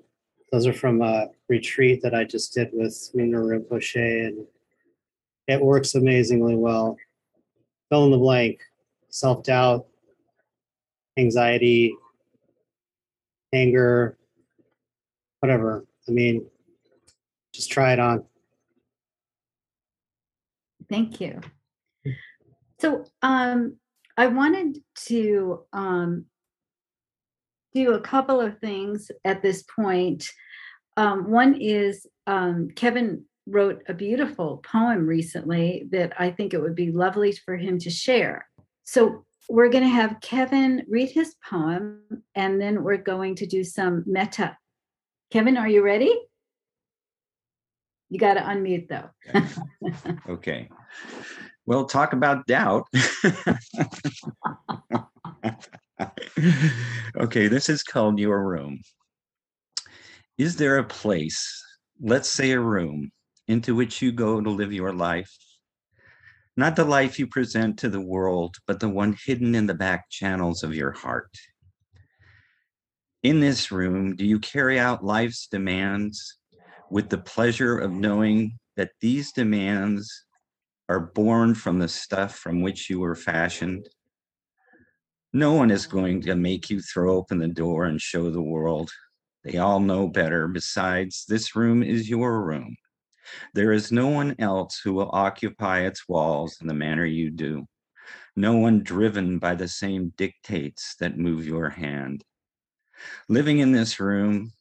those 0.52 0.66
are 0.66 0.74
from 0.74 1.02
a 1.02 1.28
retreat 1.50 2.02
that 2.04 2.16
I 2.16 2.24
just 2.24 2.54
did 2.54 2.70
with 2.74 3.10
Mina 3.14 3.38
Rinpoche, 3.38 4.28
and 4.28 4.46
it 5.48 5.62
works 5.62 5.96
amazingly 5.96 6.56
well. 6.56 6.98
Fill 7.90 8.06
in 8.06 8.12
the 8.12 8.18
blank 8.18 8.62
self 9.10 9.44
doubt, 9.44 9.88
anxiety, 11.18 11.96
anger, 13.54 14.18
whatever. 15.40 15.86
I 16.08 16.12
mean, 16.12 16.46
just 17.54 17.72
try 17.72 17.94
it 17.94 18.00
on. 18.00 18.24
Thank 20.90 21.20
you. 21.20 21.42
So, 22.80 23.06
um, 23.22 23.78
I 24.16 24.28
wanted 24.28 24.80
to 25.06 25.64
um, 25.74 26.26
do 27.74 27.94
a 27.94 28.02
couple 28.02 28.42
of 28.42 28.60
things 28.60 29.12
at 29.26 29.42
this 29.42 29.64
point. 29.64 30.30
Um, 30.96 31.30
one 31.30 31.56
is 31.60 32.06
um, 32.26 32.70
Kevin 32.76 33.26
wrote 33.46 33.84
a 33.88 33.94
beautiful 33.94 34.58
poem 34.58 35.08
recently 35.08 35.88
that 35.92 36.14
I 36.20 36.32
think 36.32 36.54
it 36.54 36.62
would 36.62 36.76
be 36.76 36.92
lovely 36.92 37.32
for 37.32 37.56
him 37.56 37.80
to 37.80 37.90
share. 37.90 38.48
So 38.84 39.26
we're 39.50 39.70
going 39.70 39.84
to 39.84 39.90
have 39.90 40.20
Kevin 40.22 40.84
read 40.90 41.12
his 41.12 41.36
poem, 41.50 42.02
and 42.36 42.60
then 42.60 42.84
we're 42.84 42.98
going 42.98 43.36
to 43.36 43.46
do 43.46 43.64
some 43.64 44.04
metta. 44.06 44.58
Kevin, 45.32 45.58
are 45.58 45.70
you 45.70 45.84
ready? 45.84 46.14
You 48.10 48.20
got 48.20 48.36
to 48.36 48.42
unmute 48.42 48.90
though. 48.90 49.10
Okay. 50.30 50.70
Well, 51.66 51.86
talk 51.86 52.14
about 52.14 52.48
doubt. 52.48 52.88
okay, 57.18 57.48
this 57.48 57.70
is 57.70 57.84
called 57.84 58.20
Your 58.20 58.48
Room. 58.48 58.82
Is 60.38 60.56
there 60.56 60.78
a 60.78 60.84
place, 60.84 61.64
let's 62.00 62.30
say 62.30 62.52
a 62.52 62.60
room, 62.60 63.12
into 63.48 63.76
which 63.76 64.02
you 64.02 64.12
go 64.12 64.40
to 64.40 64.50
live 64.50 64.72
your 64.72 64.94
life? 64.94 65.36
Not 66.56 66.76
the 66.76 66.86
life 66.86 67.18
you 67.18 67.28
present 67.28 67.80
to 67.80 67.90
the 67.90 68.02
world, 68.02 68.58
but 68.68 68.80
the 68.80 68.90
one 68.90 69.16
hidden 69.26 69.56
in 69.56 69.68
the 69.68 69.74
back 69.74 70.10
channels 70.10 70.64
of 70.64 70.76
your 70.76 70.92
heart. 70.92 71.32
In 73.24 73.40
this 73.40 73.72
room, 73.72 74.16
do 74.16 74.26
you 74.26 74.40
carry 74.40 74.80
out 74.80 75.04
life's 75.04 75.48
demands 75.48 76.38
with 76.90 77.10
the 77.10 77.18
pleasure 77.18 77.78
of 77.78 77.92
knowing 77.92 78.58
that 78.76 78.92
these 79.02 79.32
demands 79.32 80.26
are 80.88 81.00
born 81.00 81.56
from 81.56 81.80
the 81.80 81.88
stuff 81.88 82.36
from 82.36 82.62
which 82.62 82.90
you 82.90 83.00
were 83.00 83.16
fashioned? 83.16 83.88
No 85.34 85.54
one 85.54 85.72
is 85.72 85.86
going 85.86 86.22
to 86.22 86.36
make 86.36 86.70
you 86.70 86.82
throw 86.82 87.16
open 87.16 87.40
the 87.40 87.48
door 87.48 87.86
and 87.86 88.02
show 88.02 88.30
the 88.30 88.42
world. 88.42 88.90
They 89.44 89.58
all 89.58 89.80
know 89.80 90.08
better. 90.08 90.48
Besides, 90.48 91.26
this 91.28 91.56
room 91.56 91.84
is 91.84 92.10
your 92.10 92.42
room. 92.42 92.76
There 93.54 93.74
is 93.74 93.92
no 93.92 94.08
one 94.08 94.36
else 94.40 94.80
who 94.82 94.94
will 94.94 95.10
occupy 95.12 95.82
its 95.82 96.08
walls 96.08 96.58
in 96.62 96.68
the 96.68 96.74
manner 96.74 97.06
you 97.06 97.30
do. 97.30 97.66
No 98.36 98.56
one 98.56 98.84
driven 98.84 99.38
by 99.38 99.56
the 99.56 99.68
same 99.68 100.14
dictates 100.16 100.96
that 101.00 101.18
move 101.18 101.46
your 101.46 101.70
hand. 101.70 102.24
Living 103.28 103.60
in 103.60 103.74
this 103.74 104.00
room, 104.00 104.54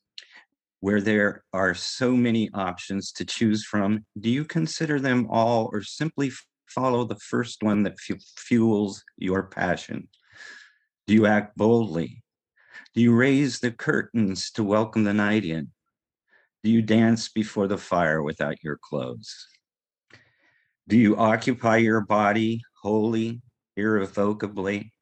where 0.81 1.01
there 1.01 1.45
are 1.53 1.75
so 1.75 2.13
many 2.13 2.51
options 2.55 3.13
to 3.13 3.25
choose 3.25 3.65
from, 3.65 4.05
do 4.19 4.29
you 4.29 4.45
consider 4.45 4.99
them 4.99 5.27
all 5.31 5.71
or 5.73 5.83
simply 5.83 6.33
follow 6.67 7.05
the 7.05 7.19
first 7.19 7.63
one 7.63 7.83
that 7.85 7.99
fu- 7.99 8.19
fuels 8.37 9.05
your 9.17 9.45
passion? 9.45 10.09
Do 11.07 11.15
you 11.15 11.27
act 11.27 11.57
boldly? 11.57 12.25
Do 12.95 13.01
you 13.01 13.15
raise 13.15 13.61
the 13.61 13.71
curtains 13.71 14.51
to 14.53 14.65
welcome 14.65 15.05
the 15.05 15.15
night 15.15 15.45
in? 15.45 15.71
Do 16.65 16.71
you 16.71 16.83
dance 16.83 17.29
before 17.29 17.69
the 17.69 17.79
fire 17.79 18.23
without 18.23 18.63
your 18.65 18.77
clothes? 18.83 19.47
Do 20.89 20.97
you 20.97 21.17
occupy 21.17 21.77
your 21.77 22.01
body 22.01 22.63
wholly, 22.83 23.41
irrevocably? 23.77 24.93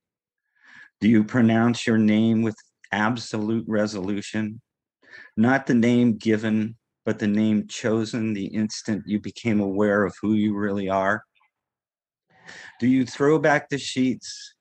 Do 1.01 1.09
you 1.09 1.25
pronounce 1.25 1.87
your 1.87 1.99
name 1.99 2.43
with 2.43 2.57
absolute 2.93 3.65
resolution? 3.67 4.61
Not 5.39 5.67
the 5.67 5.75
name 5.75 6.19
given, 6.19 6.77
but 7.07 7.19
the 7.19 7.27
name 7.27 7.67
chosen 7.67 8.35
the 8.35 8.47
instant 8.47 9.05
you 9.07 9.21
became 9.21 9.61
aware 9.61 10.05
of 10.05 10.15
who 10.21 10.35
you 10.35 10.55
really 10.55 10.91
are? 10.91 11.25
Do 12.79 12.89
you 12.89 13.07
throw 13.07 13.39
back 13.39 13.71
the 13.71 13.79
sheets, 13.79 14.55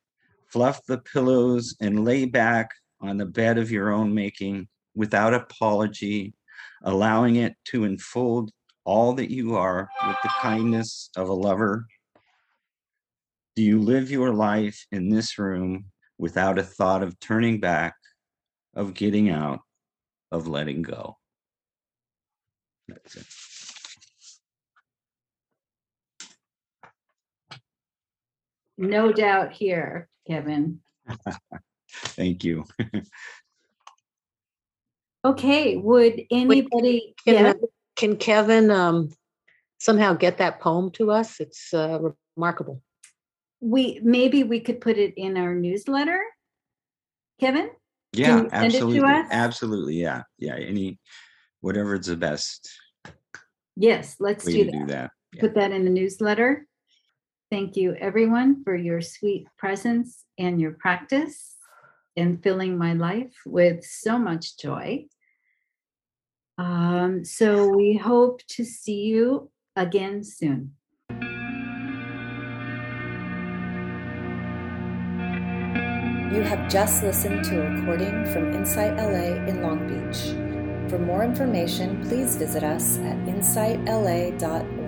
fluff 0.54 0.86
the 0.86 1.00
pillows, 1.00 1.76
and 1.82 2.06
lay 2.06 2.26
back 2.26 2.70
on 3.02 3.18
the 3.18 3.26
bed 3.26 3.58
of 3.58 3.72
your 3.72 3.92
own 3.92 4.14
making 4.14 4.68
without 4.94 5.34
apology, 5.34 6.36
allowing 6.84 7.38
it 7.38 7.56
to 7.66 7.86
enfold 7.86 8.52
all 8.86 9.14
that 9.14 9.32
you 9.32 9.56
are 9.56 9.90
with 10.06 10.18
the 10.22 10.30
kindness 10.42 11.10
of 11.18 11.28
a 11.28 11.34
lover? 11.34 11.88
Do 13.56 13.64
you 13.64 13.80
live 13.80 14.12
your 14.12 14.32
life 14.32 14.86
in 14.92 15.10
this 15.10 15.40
room 15.40 15.86
without 16.20 16.60
a 16.60 16.64
thought 16.64 17.02
of 17.02 17.20
turning 17.20 17.60
back, 17.60 17.96
of 18.76 18.94
getting 18.94 19.32
out, 19.32 19.62
of 20.32 20.48
letting 20.48 20.84
go? 20.84 21.18
That's 22.88 23.16
it. 23.16 23.26
No 28.78 29.12
doubt 29.12 29.52
here, 29.54 30.10
Kevin. 30.28 30.80
Thank 31.92 32.44
you. 32.44 32.66
Okay, 35.26 35.78
would 35.78 36.22
anybody? 36.32 37.16
Yeah, 37.26 37.54
Can, 37.54 37.62
can 37.96 38.18
Kevin 38.18 38.70
um, 38.70 39.10
somehow 39.78 40.16
get 40.16 40.40
that 40.40 40.60
poem 40.60 40.92
to 40.92 41.12
us? 41.12 41.40
It's 41.40 41.74
uh, 41.74 42.12
remarkable. 42.36 42.82
we 43.62 44.02
maybe 44.04 44.44
we 44.44 44.60
could 44.60 44.82
put 44.82 44.98
it 44.98 45.14
in 45.16 45.38
our 45.38 45.56
newsletter. 45.56 46.20
Kevin? 47.40 47.70
Yeah, 48.12 48.42
you 48.42 48.50
send 48.50 48.50
it 48.50 48.52
to 48.52 48.56
absolutely. 48.66 49.00
us? 49.00 49.28
Absolutely. 49.32 49.96
Yeah. 49.96 50.24
Yeah. 50.40 50.56
Any, 50.58 51.00
whatever's 51.62 52.08
the 52.08 52.18
best 52.18 52.70
Yes, 53.76 54.18
let's 54.20 54.46
way 54.46 54.52
do 54.52 54.66
to 54.66 54.72
that. 54.72 54.80
do 54.80 54.86
that. 54.88 55.12
Yeah. 55.34 55.42
Put 55.42 55.56
that 55.56 55.72
in 55.72 55.84
the 55.84 55.90
newsletter. 55.90 56.68
Thank 57.54 57.76
you, 57.76 57.94
everyone, 58.00 58.64
for 58.64 58.76
your 58.76 59.00
sweet 59.00 59.46
presence 59.60 60.26
and 60.40 60.60
your 60.60 60.72
practice 60.72 61.56
in 62.16 62.40
filling 62.40 62.80
my 62.80 62.94
life 62.94 63.36
with 63.46 63.86
so 63.86 64.18
much 64.18 64.58
joy. 64.58 65.06
Um, 66.58 67.24
so 67.24 67.68
we 67.68 67.96
hope 67.96 68.42
to 68.58 68.66
see 68.66 69.04
you 69.04 69.52
again 69.76 70.24
soon. 70.24 70.74
You 76.34 76.42
have 76.42 76.72
just 76.72 77.04
listened 77.04 77.44
to 77.44 77.62
a 77.62 77.70
recording 77.70 78.26
from 78.34 78.52
Insight 78.56 78.98
LA 78.98 79.46
in 79.46 79.62
Long 79.62 79.86
Beach. 79.88 80.90
For 80.90 80.98
more 80.98 81.24
information, 81.24 82.02
please 82.08 82.36
visit 82.36 82.64
us 82.64 82.98
at 82.98 83.16
insightla.org. 83.28 84.83